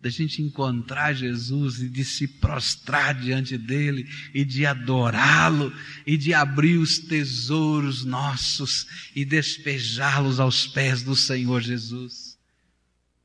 da 0.00 0.08
gente 0.08 0.40
encontrar 0.40 1.12
Jesus 1.12 1.80
e 1.80 1.88
de 1.88 2.04
se 2.04 2.28
prostrar 2.28 3.20
diante 3.20 3.58
dele 3.58 4.08
e 4.32 4.44
de 4.44 4.64
adorá-lo 4.64 5.74
e 6.06 6.16
de 6.16 6.32
abrir 6.32 6.78
os 6.78 6.98
tesouros 6.98 8.04
nossos 8.04 8.86
e 9.12 9.24
despejá-los 9.24 10.38
aos 10.38 10.68
pés 10.68 11.02
do 11.02 11.16
Senhor 11.16 11.60
Jesus. 11.60 12.38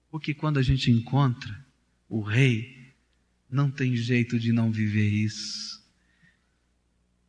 Porque 0.10 0.34
quando 0.34 0.58
a 0.58 0.64
gente 0.64 0.90
encontra 0.90 1.64
o 2.10 2.22
Rei, 2.22 2.92
não 3.52 3.70
tem 3.70 3.96
jeito 3.96 4.40
de 4.40 4.52
não 4.52 4.72
viver 4.72 5.10
isso. 5.10 5.83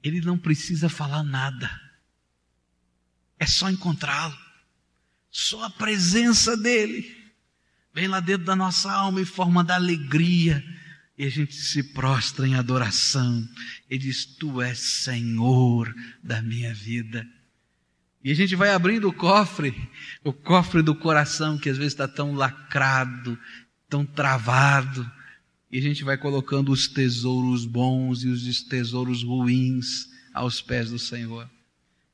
Ele 0.05 0.21
não 0.21 0.39
precisa 0.39 0.91
falar 0.91 1.25
nada, 1.25 1.81
é 3.39 3.47
só 3.47 3.71
encontrá-lo, 3.71 4.37
só 5.31 5.65
a 5.65 5.71
presença 5.71 6.57
dEle. 6.57 7.25
Vem 7.93 8.07
lá 8.07 8.21
dentro 8.21 8.45
da 8.45 8.55
nossa 8.55 8.93
alma 8.93 9.21
em 9.21 9.25
forma 9.25 9.65
da 9.65 9.77
alegria. 9.77 10.63
E 11.17 11.25
a 11.25 11.29
gente 11.31 11.55
se 11.55 11.83
prostra 11.83 12.47
em 12.47 12.55
adoração. 12.55 13.49
E 13.89 13.97
diz: 13.97 14.25
Tu 14.25 14.61
és 14.61 14.79
Senhor 14.79 15.95
da 16.23 16.43
minha 16.43 16.75
vida. 16.75 17.27
E 18.23 18.31
a 18.31 18.35
gente 18.35 18.57
vai 18.57 18.71
abrindo 18.71 19.09
o 19.09 19.13
cofre, 19.13 19.75
o 20.25 20.33
cofre 20.33 20.83
do 20.83 20.95
coração 20.95 21.59
que 21.59 21.69
às 21.69 21.77
vezes 21.77 21.93
está 21.93 22.09
tão 22.09 22.35
lacrado, 22.35 23.39
tão 23.89 24.05
travado, 24.05 25.09
e 25.75 25.79
a 25.79 25.83
gente 25.83 26.05
vai 26.05 26.17
colocando 26.17 26.71
os 26.71 26.87
tesouros 26.87 27.67
bons 27.67 28.23
e 28.23 28.29
os 28.29 28.63
tesouros 28.63 29.25
ruins 29.25 30.09
aos 30.33 30.63
pés 30.63 30.89
do 30.89 31.01
Senhor. 31.01 31.51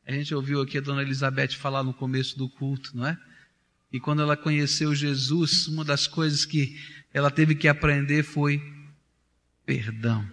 A 0.06 0.12
gente 0.12 0.34
ouviu 0.34 0.62
aqui 0.62 0.78
a 0.78 0.80
dona 0.80 1.02
Elizabeth 1.02 1.50
falar 1.50 1.82
no 1.82 1.92
começo 1.92 2.38
do 2.38 2.48
culto, 2.48 2.96
não 2.96 3.06
é? 3.06 3.18
E 3.92 4.00
quando 4.00 4.22
ela 4.22 4.34
conheceu 4.34 4.94
Jesus, 4.94 5.66
uma 5.66 5.84
das 5.84 6.06
coisas 6.06 6.46
que 6.46 6.74
ela 7.12 7.30
teve 7.30 7.54
que 7.54 7.68
aprender 7.68 8.22
foi 8.22 8.62
perdão. 9.66 10.26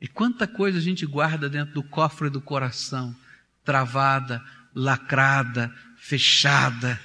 E 0.00 0.06
quanta 0.06 0.46
coisa 0.46 0.78
a 0.78 0.80
gente 0.80 1.04
guarda 1.06 1.50
dentro 1.50 1.74
do 1.74 1.82
cofre 1.82 2.30
do 2.30 2.40
coração 2.40 3.16
travada, 3.64 4.40
lacrada, 4.72 5.74
fechada, 5.96 7.00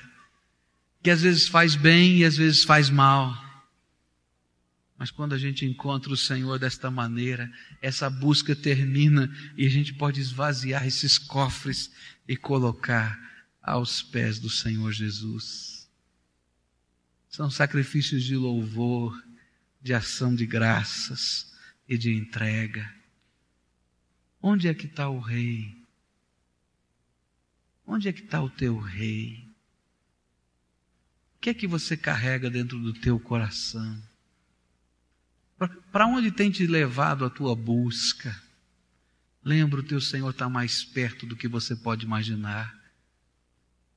que 1.01 1.09
às 1.09 1.23
vezes 1.23 1.47
faz 1.47 1.75
bem 1.75 2.17
e 2.17 2.23
às 2.23 2.37
vezes 2.37 2.63
faz 2.63 2.87
mal. 2.87 3.44
Mas 4.97 5.11
quando 5.11 5.33
a 5.33 5.37
gente 5.37 5.65
encontra 5.65 6.11
o 6.11 6.17
Senhor 6.17 6.57
desta 6.57 6.89
maneira, 6.89 7.51
essa 7.81 8.09
busca 8.09 8.55
termina 8.55 9.29
e 9.57 9.65
a 9.65 9.69
gente 9.69 9.93
pode 9.93 10.21
esvaziar 10.21 10.87
esses 10.87 11.17
cofres 11.17 11.91
e 12.27 12.37
colocar 12.37 13.19
aos 13.61 14.01
pés 14.01 14.39
do 14.39 14.49
Senhor 14.49 14.91
Jesus. 14.91 15.89
São 17.29 17.51
sacrifícios 17.51 18.23
de 18.23 18.37
louvor, 18.37 19.21
de 19.81 19.93
ação 19.93 20.33
de 20.33 20.45
graças 20.45 21.53
e 21.87 21.97
de 21.97 22.13
entrega. 22.13 22.89
Onde 24.41 24.67
é 24.67 24.73
que 24.73 24.85
está 24.85 25.09
o 25.09 25.19
Rei? 25.19 25.85
Onde 27.87 28.09
é 28.09 28.13
que 28.13 28.21
está 28.21 28.41
o 28.41 28.49
teu 28.49 28.79
rei? 28.79 29.47
O 31.35 31.39
que 31.39 31.49
é 31.51 31.53
que 31.53 31.67
você 31.67 31.95
carrega 31.95 32.49
dentro 32.49 32.79
do 32.79 32.93
teu 32.93 33.19
coração? 33.19 34.01
Para 35.91 36.07
onde 36.07 36.31
tem 36.31 36.51
te 36.51 36.67
levado 36.67 37.25
a 37.25 37.29
tua 37.29 37.55
busca? 37.55 38.35
Lembra, 39.43 39.79
o 39.79 39.83
teu 39.83 40.01
Senhor 40.01 40.29
está 40.29 40.49
mais 40.49 40.83
perto 40.83 41.25
do 41.25 41.35
que 41.35 41.47
você 41.47 41.75
pode 41.75 42.05
imaginar. 42.05 42.75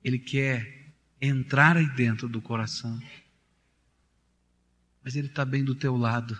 Ele 0.05 0.19
quer 0.19 0.93
entrar 1.21 1.77
aí 1.77 1.89
dentro 1.95 2.29
do 2.29 2.41
coração. 2.41 3.01
Mas 5.03 5.17
Ele 5.17 5.27
está 5.27 5.45
bem 5.45 5.65
do 5.65 5.75
teu 5.75 5.97
lado. 5.97 6.39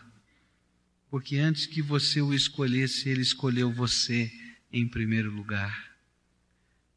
Porque 1.11 1.39
antes 1.39 1.67
que 1.67 1.81
você 1.81 2.21
o 2.21 2.35
escolhesse, 2.35 3.09
Ele 3.09 3.23
escolheu 3.23 3.73
você 3.73 4.31
em 4.73 4.87
primeiro 4.87 5.31
lugar. 5.31 5.89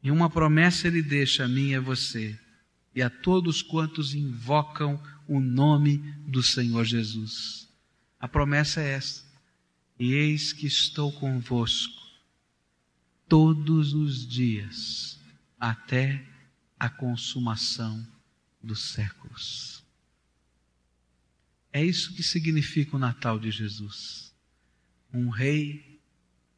E 0.02 0.10
uma 0.10 0.28
promessa 0.28 0.88
ele 0.88 1.02
deixa 1.02 1.44
a 1.44 1.48
mim 1.48 1.70
e 1.70 1.76
a 1.76 1.80
você, 1.80 2.38
e 2.94 3.00
a 3.00 3.08
todos 3.08 3.62
quantos 3.62 4.14
invocam 4.14 5.00
o 5.28 5.38
nome 5.40 5.98
do 6.26 6.42
Senhor 6.42 6.84
Jesus. 6.84 7.68
A 8.22 8.28
promessa 8.28 8.80
é 8.80 8.92
esta: 8.92 9.26
e 9.98 10.14
eis 10.14 10.52
que 10.52 10.64
estou 10.64 11.12
convosco 11.12 12.00
todos 13.28 13.94
os 13.94 14.24
dias, 14.24 15.18
até 15.58 16.24
a 16.78 16.88
consumação 16.88 18.06
dos 18.62 18.92
séculos. 18.92 19.82
É 21.72 21.84
isso 21.84 22.14
que 22.14 22.22
significa 22.22 22.96
o 22.96 22.98
Natal 23.00 23.40
de 23.40 23.50
Jesus. 23.50 24.32
Um 25.12 25.28
Rei 25.28 26.00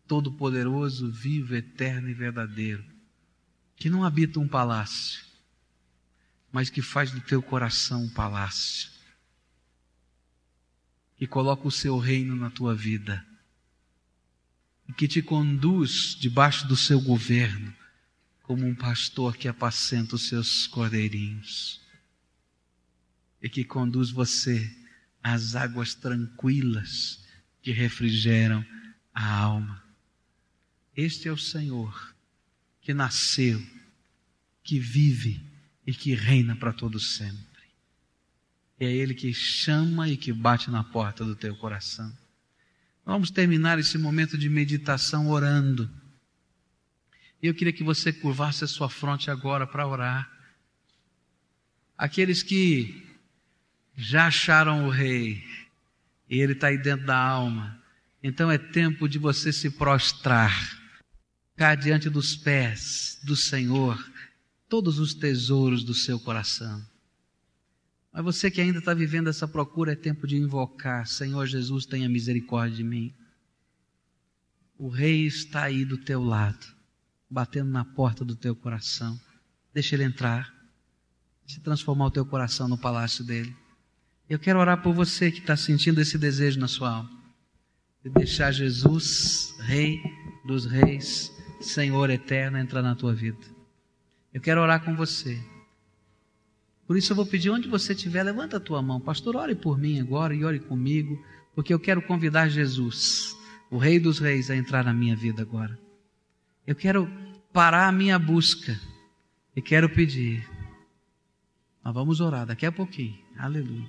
todo-poderoso, 0.06 1.10
vivo, 1.10 1.54
eterno 1.54 2.10
e 2.10 2.14
verdadeiro, 2.14 2.84
que 3.74 3.88
não 3.88 4.04
habita 4.04 4.38
um 4.38 4.46
palácio, 4.46 5.24
mas 6.52 6.68
que 6.68 6.82
faz 6.82 7.10
do 7.10 7.22
teu 7.22 7.42
coração 7.42 8.04
um 8.04 8.10
palácio, 8.10 8.90
que 11.16 11.26
coloca 11.26 11.66
o 11.66 11.70
seu 11.70 11.98
reino 11.98 12.34
na 12.34 12.50
tua 12.50 12.74
vida 12.74 13.24
e 14.88 14.92
que 14.92 15.08
te 15.08 15.22
conduz 15.22 16.16
debaixo 16.20 16.66
do 16.68 16.76
seu 16.76 17.00
governo, 17.00 17.74
como 18.42 18.66
um 18.66 18.74
pastor 18.74 19.36
que 19.36 19.48
apacenta 19.48 20.16
os 20.16 20.28
seus 20.28 20.66
cordeirinhos, 20.66 21.80
e 23.40 23.48
que 23.48 23.64
conduz 23.64 24.10
você 24.10 24.70
às 25.22 25.54
águas 25.54 25.94
tranquilas 25.94 27.24
que 27.62 27.72
refrigeram 27.72 28.64
a 29.14 29.34
alma. 29.34 29.82
Este 30.94 31.28
é 31.28 31.32
o 31.32 31.38
Senhor 31.38 32.14
que 32.82 32.92
nasceu, 32.92 33.64
que 34.62 34.78
vive 34.78 35.42
e 35.86 35.94
que 35.94 36.14
reina 36.14 36.54
para 36.54 36.72
todo 36.72 37.00
sempre. 37.00 37.53
É 38.78 38.86
Ele 38.86 39.14
que 39.14 39.32
chama 39.32 40.08
e 40.08 40.16
que 40.16 40.32
bate 40.32 40.70
na 40.70 40.82
porta 40.82 41.24
do 41.24 41.36
teu 41.36 41.54
coração. 41.56 42.12
Vamos 43.04 43.30
terminar 43.30 43.78
esse 43.78 43.98
momento 43.98 44.36
de 44.38 44.48
meditação 44.48 45.28
orando. 45.28 45.90
E 47.42 47.46
eu 47.46 47.54
queria 47.54 47.72
que 47.72 47.84
você 47.84 48.12
curvasse 48.12 48.64
a 48.64 48.66
sua 48.66 48.88
fronte 48.88 49.30
agora 49.30 49.66
para 49.66 49.86
orar. 49.86 50.30
Aqueles 51.96 52.42
que 52.42 53.06
já 53.96 54.26
acharam 54.26 54.86
o 54.86 54.90
rei, 54.90 55.44
e 56.28 56.40
ele 56.40 56.52
está 56.52 56.68
aí 56.68 56.78
dentro 56.78 57.06
da 57.06 57.16
alma, 57.16 57.80
então 58.22 58.50
é 58.50 58.58
tempo 58.58 59.08
de 59.08 59.18
você 59.18 59.52
se 59.52 59.70
prostrar, 59.70 60.52
ficar 61.52 61.76
diante 61.76 62.08
dos 62.10 62.34
pés 62.34 63.20
do 63.22 63.36
Senhor, 63.36 64.02
todos 64.68 64.98
os 64.98 65.14
tesouros 65.14 65.84
do 65.84 65.94
seu 65.94 66.18
coração. 66.18 66.84
Mas 68.14 68.24
você 68.24 68.48
que 68.48 68.60
ainda 68.60 68.78
está 68.78 68.94
vivendo 68.94 69.28
essa 69.28 69.48
procura, 69.48 69.92
é 69.92 69.96
tempo 69.96 70.24
de 70.24 70.36
invocar: 70.36 71.04
Senhor 71.04 71.44
Jesus, 71.46 71.84
tenha 71.84 72.08
misericórdia 72.08 72.76
de 72.76 72.84
mim. 72.84 73.12
O 74.78 74.88
Rei 74.88 75.26
está 75.26 75.64
aí 75.64 75.84
do 75.84 75.98
teu 75.98 76.22
lado, 76.22 76.64
batendo 77.28 77.70
na 77.70 77.84
porta 77.84 78.24
do 78.24 78.36
teu 78.36 78.54
coração. 78.54 79.20
Deixa 79.72 79.96
ele 79.96 80.04
entrar, 80.04 80.54
se 81.44 81.58
transformar 81.58 82.06
o 82.06 82.10
teu 82.10 82.24
coração 82.24 82.68
no 82.68 82.78
palácio 82.78 83.24
dele. 83.24 83.54
Eu 84.30 84.38
quero 84.38 84.60
orar 84.60 84.80
por 84.80 84.94
você 84.94 85.32
que 85.32 85.40
está 85.40 85.56
sentindo 85.56 86.00
esse 86.00 86.16
desejo 86.16 86.60
na 86.60 86.68
sua 86.68 86.90
alma, 86.90 87.10
de 88.04 88.10
deixar 88.10 88.52
Jesus, 88.52 89.52
Rei 89.58 90.00
dos 90.46 90.66
Reis, 90.66 91.32
Senhor 91.60 92.10
eterno, 92.10 92.58
entrar 92.58 92.80
na 92.80 92.94
tua 92.94 93.12
vida. 93.12 93.44
Eu 94.32 94.40
quero 94.40 94.60
orar 94.60 94.84
com 94.84 94.94
você. 94.94 95.53
Por 96.86 96.96
isso 96.96 97.12
eu 97.12 97.16
vou 97.16 97.26
pedir 97.26 97.50
onde 97.50 97.68
você 97.68 97.92
estiver, 97.92 98.22
levanta 98.22 98.58
a 98.58 98.60
tua 98.60 98.82
mão. 98.82 99.00
Pastor, 99.00 99.36
ore 99.36 99.54
por 99.54 99.78
mim 99.78 100.00
agora 100.00 100.34
e 100.34 100.44
ore 100.44 100.58
comigo, 100.58 101.22
porque 101.54 101.72
eu 101.72 101.80
quero 101.80 102.02
convidar 102.02 102.48
Jesus, 102.48 103.34
o 103.70 103.78
Rei 103.78 103.98
dos 103.98 104.18
Reis, 104.18 104.50
a 104.50 104.56
entrar 104.56 104.84
na 104.84 104.92
minha 104.92 105.16
vida 105.16 105.42
agora. 105.42 105.78
Eu 106.66 106.74
quero 106.74 107.10
parar 107.52 107.88
a 107.88 107.92
minha 107.92 108.18
busca 108.18 108.78
e 109.56 109.62
quero 109.62 109.88
pedir. 109.88 110.46
Nós 111.82 111.94
vamos 111.94 112.20
orar 112.20 112.46
daqui 112.46 112.66
a 112.66 112.72
pouquinho. 112.72 113.18
Aleluia. 113.38 113.88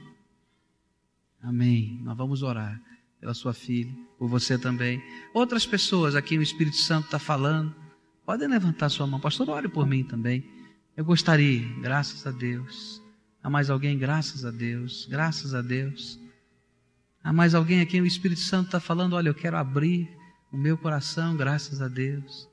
Amém. 1.41 1.99
Nós 2.03 2.17
vamos 2.17 2.43
orar 2.43 2.81
pela 3.19 3.33
sua 3.33 3.53
filha, 3.53 3.91
por 4.17 4.27
você 4.29 4.57
também. 4.57 5.01
Outras 5.33 5.65
pessoas 5.65 6.15
aqui 6.15 6.37
o 6.37 6.41
Espírito 6.41 6.77
Santo 6.77 7.05
está 7.05 7.19
falando. 7.19 7.75
Podem 8.25 8.47
levantar 8.47 8.89
sua 8.89 9.07
mão. 9.07 9.19
Pastor, 9.19 9.49
ore 9.49 9.67
por 9.67 9.85
mim 9.85 10.03
também. 10.03 10.54
Eu 10.95 11.03
gostaria, 11.03 11.67
graças 11.81 12.25
a 12.25 12.31
Deus. 12.31 13.01
Há 13.43 13.49
mais 13.49 13.69
alguém? 13.69 13.97
Graças 13.97 14.45
a 14.45 14.51
Deus. 14.51 15.05
Graças 15.09 15.53
a 15.53 15.61
Deus. 15.61 16.17
Há 17.21 17.33
mais 17.33 17.53
alguém 17.53 17.81
aqui? 17.81 17.99
O 17.99 18.05
Espírito 18.05 18.39
Santo 18.39 18.67
está 18.67 18.79
falando: 18.79 19.13
olha, 19.13 19.27
eu 19.27 19.33
quero 19.33 19.57
abrir 19.57 20.09
o 20.53 20.57
meu 20.57 20.77
coração, 20.77 21.35
graças 21.35 21.81
a 21.81 21.89
Deus. 21.89 22.47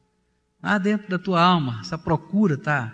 Lá 0.61 0.77
dentro 0.77 1.09
da 1.09 1.21
tua 1.21 1.41
alma, 1.41 1.79
essa 1.81 1.97
procura 1.97 2.55
está 2.55 2.93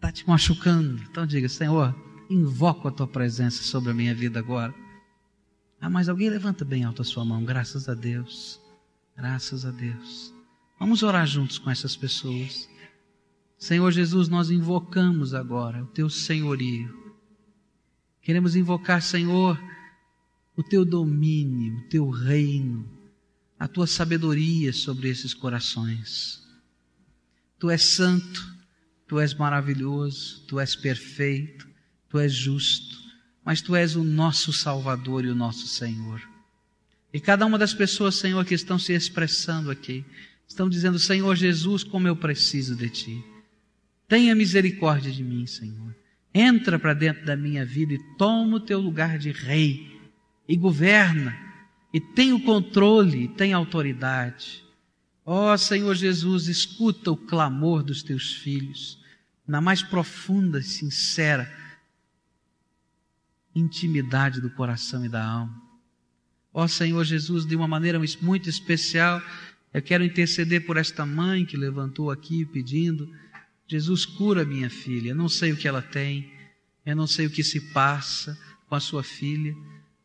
tá 0.00 0.10
te 0.10 0.26
machucando. 0.26 1.00
Então 1.08 1.24
diga: 1.24 1.48
Senhor, 1.48 1.94
invoco 2.28 2.88
a 2.88 2.90
tua 2.90 3.06
presença 3.06 3.62
sobre 3.62 3.92
a 3.92 3.94
minha 3.94 4.16
vida 4.16 4.40
agora. 4.40 4.74
Há 5.80 5.88
mais 5.88 6.08
alguém? 6.08 6.28
Levanta 6.28 6.64
bem 6.64 6.82
alto 6.82 7.02
a 7.02 7.04
sua 7.04 7.24
mão, 7.24 7.44
graças 7.44 7.88
a 7.88 7.94
Deus. 7.94 8.60
Graças 9.16 9.64
a 9.64 9.70
Deus. 9.70 10.34
Vamos 10.76 11.04
orar 11.04 11.24
juntos 11.24 11.56
com 11.56 11.70
essas 11.70 11.94
pessoas. 11.94 12.68
Senhor 13.58 13.90
Jesus, 13.90 14.28
nós 14.28 14.50
invocamos 14.50 15.34
agora 15.34 15.82
o 15.82 15.86
teu 15.88 16.08
senhorio. 16.08 16.96
Queremos 18.22 18.54
invocar, 18.54 19.02
Senhor, 19.02 19.60
o 20.56 20.62
teu 20.62 20.84
domínio, 20.84 21.78
o 21.78 21.88
teu 21.88 22.08
reino, 22.08 22.88
a 23.58 23.66
tua 23.66 23.86
sabedoria 23.86 24.72
sobre 24.72 25.08
esses 25.08 25.34
corações. 25.34 26.40
Tu 27.58 27.68
és 27.68 27.82
santo, 27.82 28.56
tu 29.08 29.18
és 29.18 29.34
maravilhoso, 29.34 30.44
tu 30.46 30.60
és 30.60 30.76
perfeito, 30.76 31.66
tu 32.08 32.20
és 32.20 32.32
justo, 32.32 32.96
mas 33.44 33.60
tu 33.60 33.74
és 33.74 33.96
o 33.96 34.04
nosso 34.04 34.52
Salvador 34.52 35.24
e 35.24 35.30
o 35.30 35.34
nosso 35.34 35.66
Senhor. 35.66 36.22
E 37.12 37.18
cada 37.18 37.44
uma 37.44 37.58
das 37.58 37.74
pessoas, 37.74 38.14
Senhor, 38.14 38.44
que 38.44 38.54
estão 38.54 38.78
se 38.78 38.92
expressando 38.92 39.68
aqui, 39.68 40.04
estão 40.46 40.68
dizendo: 40.68 40.98
Senhor 40.98 41.34
Jesus, 41.34 41.82
como 41.82 42.06
eu 42.06 42.14
preciso 42.14 42.76
de 42.76 42.88
ti. 42.88 43.37
Tenha 44.08 44.34
misericórdia 44.34 45.12
de 45.12 45.22
mim, 45.22 45.46
Senhor. 45.46 45.94
Entra 46.34 46.78
para 46.78 46.94
dentro 46.94 47.26
da 47.26 47.36
minha 47.36 47.64
vida 47.64 47.92
e 47.92 48.16
toma 48.16 48.56
o 48.56 48.60
teu 48.60 48.80
lugar 48.80 49.18
de 49.18 49.30
rei 49.30 50.00
e 50.48 50.56
governa 50.56 51.36
e 51.92 52.00
tem 52.00 52.32
o 52.32 52.40
controle 52.40 53.24
e 53.24 53.28
tem 53.28 53.52
autoridade. 53.52 54.64
Ó 55.24 55.52
oh, 55.52 55.58
Senhor 55.58 55.94
Jesus, 55.94 56.48
escuta 56.48 57.10
o 57.10 57.16
clamor 57.16 57.82
dos 57.82 58.02
teus 58.02 58.32
filhos 58.32 58.98
na 59.46 59.60
mais 59.60 59.82
profunda 59.82 60.58
e 60.58 60.62
sincera 60.62 61.52
intimidade 63.54 64.40
do 64.40 64.50
coração 64.50 65.04
e 65.04 65.08
da 65.08 65.22
alma. 65.22 65.62
Ó 66.52 66.64
oh, 66.64 66.68
Senhor 66.68 67.04
Jesus, 67.04 67.44
de 67.44 67.54
uma 67.54 67.68
maneira 67.68 68.00
muito 68.22 68.48
especial, 68.48 69.20
eu 69.72 69.82
quero 69.82 70.02
interceder 70.02 70.64
por 70.64 70.78
esta 70.78 71.04
mãe 71.04 71.44
que 71.44 71.56
levantou 71.56 72.10
aqui 72.10 72.46
pedindo 72.46 73.10
Jesus 73.68 74.06
cura 74.06 74.46
minha 74.46 74.70
filha. 74.70 75.10
Eu 75.10 75.14
não 75.14 75.28
sei 75.28 75.52
o 75.52 75.56
que 75.56 75.68
ela 75.68 75.82
tem, 75.82 76.32
eu 76.84 76.96
não 76.96 77.06
sei 77.06 77.26
o 77.26 77.30
que 77.30 77.44
se 77.44 77.60
passa 77.72 78.36
com 78.66 78.74
a 78.74 78.80
sua 78.80 79.02
filha, 79.02 79.54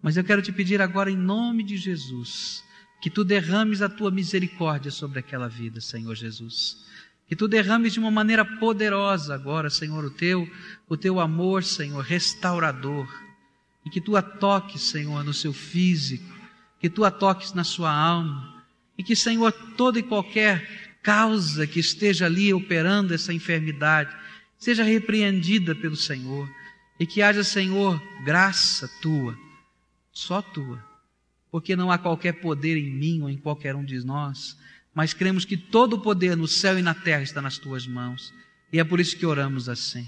mas 0.02 0.18
eu 0.18 0.24
quero 0.24 0.42
te 0.42 0.52
pedir 0.52 0.82
agora, 0.82 1.10
em 1.10 1.16
nome 1.16 1.64
de 1.64 1.78
Jesus, 1.78 2.62
que 3.02 3.10
tu 3.10 3.24
derrames 3.24 3.82
a 3.82 3.88
tua 3.88 4.12
misericórdia 4.12 4.92
sobre 4.92 5.20
aquela 5.20 5.48
vida, 5.48 5.80
Senhor 5.80 6.14
Jesus. 6.14 6.86
Que 7.26 7.38
tu 7.38 7.48
derrames 7.48 7.94
de 7.94 8.00
uma 8.00 8.12
maneira 8.12 8.44
poderosa 8.44 9.34
agora, 9.34 9.70
Senhor, 9.70 10.04
o 10.04 10.10
teu, 10.10 10.50
o 10.90 10.98
teu 10.98 11.22
amor, 11.22 11.64
Senhor, 11.64 12.04
restaurador. 12.04 13.08
E 13.86 13.90
que 13.90 14.02
tu 14.02 14.18
a 14.18 14.22
toques, 14.22 14.82
Senhor, 14.82 15.24
no 15.24 15.34
seu 15.34 15.54
físico, 15.54 16.34
que 16.80 16.90
tu 16.90 17.06
a 17.06 17.12
toques 17.12 17.54
na 17.54 17.64
sua 17.64 17.92
alma. 17.92 18.62
E 18.98 19.04
que, 19.04 19.16
Senhor, 19.16 19.54
toda 19.78 20.00
e 20.00 20.04
qualquer 20.04 20.83
causa 21.04 21.68
que 21.68 21.80
esteja 21.80 22.26
ali 22.26 22.54
operando 22.54 23.14
essa 23.14 23.34
enfermidade 23.34 24.16
seja 24.58 24.84
repreendida 24.84 25.76
pelo 25.76 25.98
Senhor 25.98 26.50
e 26.98 27.06
que 27.06 27.22
haja, 27.22 27.44
Senhor, 27.44 28.02
graça 28.24 28.90
tua, 29.02 29.38
só 30.12 30.42
tua, 30.42 30.82
porque 31.52 31.76
não 31.76 31.92
há 31.92 31.98
qualquer 31.98 32.34
poder 32.34 32.78
em 32.78 32.90
mim 32.90 33.22
ou 33.22 33.30
em 33.30 33.38
qualquer 33.38 33.76
um 33.76 33.84
de 33.84 34.00
nós, 34.06 34.58
mas 34.96 35.14
cremos 35.14 35.44
que 35.44 35.58
todo 35.58 35.98
o 35.98 36.02
poder 36.02 36.38
no 36.38 36.48
céu 36.48 36.80
e 36.80 36.82
na 36.82 36.94
terra 36.94 37.22
está 37.22 37.42
nas 37.42 37.58
tuas 37.58 37.86
mãos 37.86 38.34
e 38.72 38.80
é 38.80 38.84
por 38.84 39.02
isso 39.02 39.18
que 39.18 39.26
oramos 39.26 39.68
assim. 39.68 40.08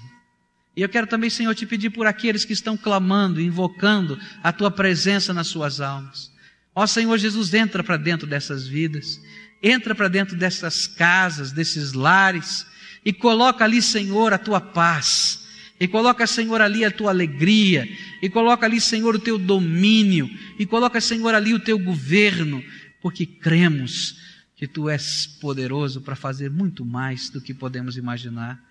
E 0.76 0.82
eu 0.82 0.90
quero 0.90 1.08
também, 1.08 1.30
Senhor, 1.30 1.54
te 1.54 1.66
pedir 1.66 1.90
por 1.90 2.06
aqueles 2.06 2.44
que 2.44 2.54
estão 2.54 2.76
clamando, 2.76 3.42
invocando 3.42 4.20
a 4.44 4.52
tua 4.52 4.70
presença 4.70 5.34
nas 5.34 5.48
suas 5.48 5.80
almas. 5.80 6.32
Ó 6.74 6.86
Senhor 6.86 7.18
Jesus, 7.18 7.54
entra 7.54 7.84
para 7.84 7.96
dentro 7.96 8.28
dessas 8.28 8.68
vidas 8.68 9.22
Entra 9.68 9.96
para 9.96 10.08
dentro 10.08 10.38
dessas 10.38 10.86
casas, 10.86 11.52
desses 11.52 11.94
lares, 11.94 12.68
e 13.04 13.12
coloca 13.12 13.64
ali, 13.64 13.82
Senhor, 13.82 14.32
a 14.32 14.38
tua 14.38 14.62
paz. 14.62 15.44
E 15.80 15.88
coloca, 15.88 16.28
Senhor, 16.28 16.62
ali 16.62 16.86
a 16.86 16.92
tua 16.92 17.10
alegria. 17.10 17.90
E 18.22 18.30
coloca 18.30 18.68
ali, 18.68 18.80
Senhor, 18.80 19.16
o 19.16 19.20
teu 19.20 19.40
domínio. 19.40 20.30
E 20.60 20.68
coloca, 20.68 21.02
Senhor, 21.02 21.34
ali 21.34 21.52
o 21.52 21.60
teu 21.60 21.80
governo. 21.80 22.64
Porque 23.02 23.26
cremos 23.26 24.16
que 24.56 24.68
tu 24.68 24.88
és 24.88 25.26
poderoso 25.42 26.00
para 26.00 26.16
fazer 26.16 26.52
muito 26.52 26.86
mais 26.86 27.32
do 27.32 27.42
que 27.42 27.52
podemos 27.52 27.98
imaginar. 27.98 28.64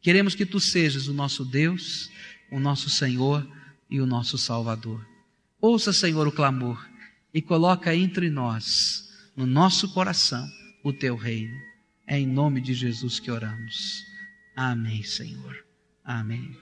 Queremos 0.00 0.34
que 0.34 0.44
tu 0.44 0.58
sejas 0.58 1.06
o 1.06 1.14
nosso 1.14 1.44
Deus, 1.44 2.10
o 2.50 2.58
nosso 2.58 2.90
Senhor 2.90 3.48
e 3.88 4.00
o 4.00 4.06
nosso 4.06 4.36
Salvador. 4.36 5.06
Ouça, 5.60 5.92
Senhor, 5.92 6.26
o 6.26 6.32
clamor 6.32 6.84
e 7.32 7.40
coloca 7.40 7.94
entre 7.94 8.28
nós 8.28 9.11
no 9.36 9.46
nosso 9.46 9.92
coração 9.92 10.46
o 10.82 10.92
teu 10.92 11.16
reino. 11.16 11.56
É 12.06 12.18
em 12.18 12.26
nome 12.26 12.60
de 12.60 12.74
Jesus 12.74 13.18
que 13.20 13.30
oramos. 13.30 14.04
Amém, 14.56 15.02
Senhor. 15.02 15.64
Amém. 16.04 16.61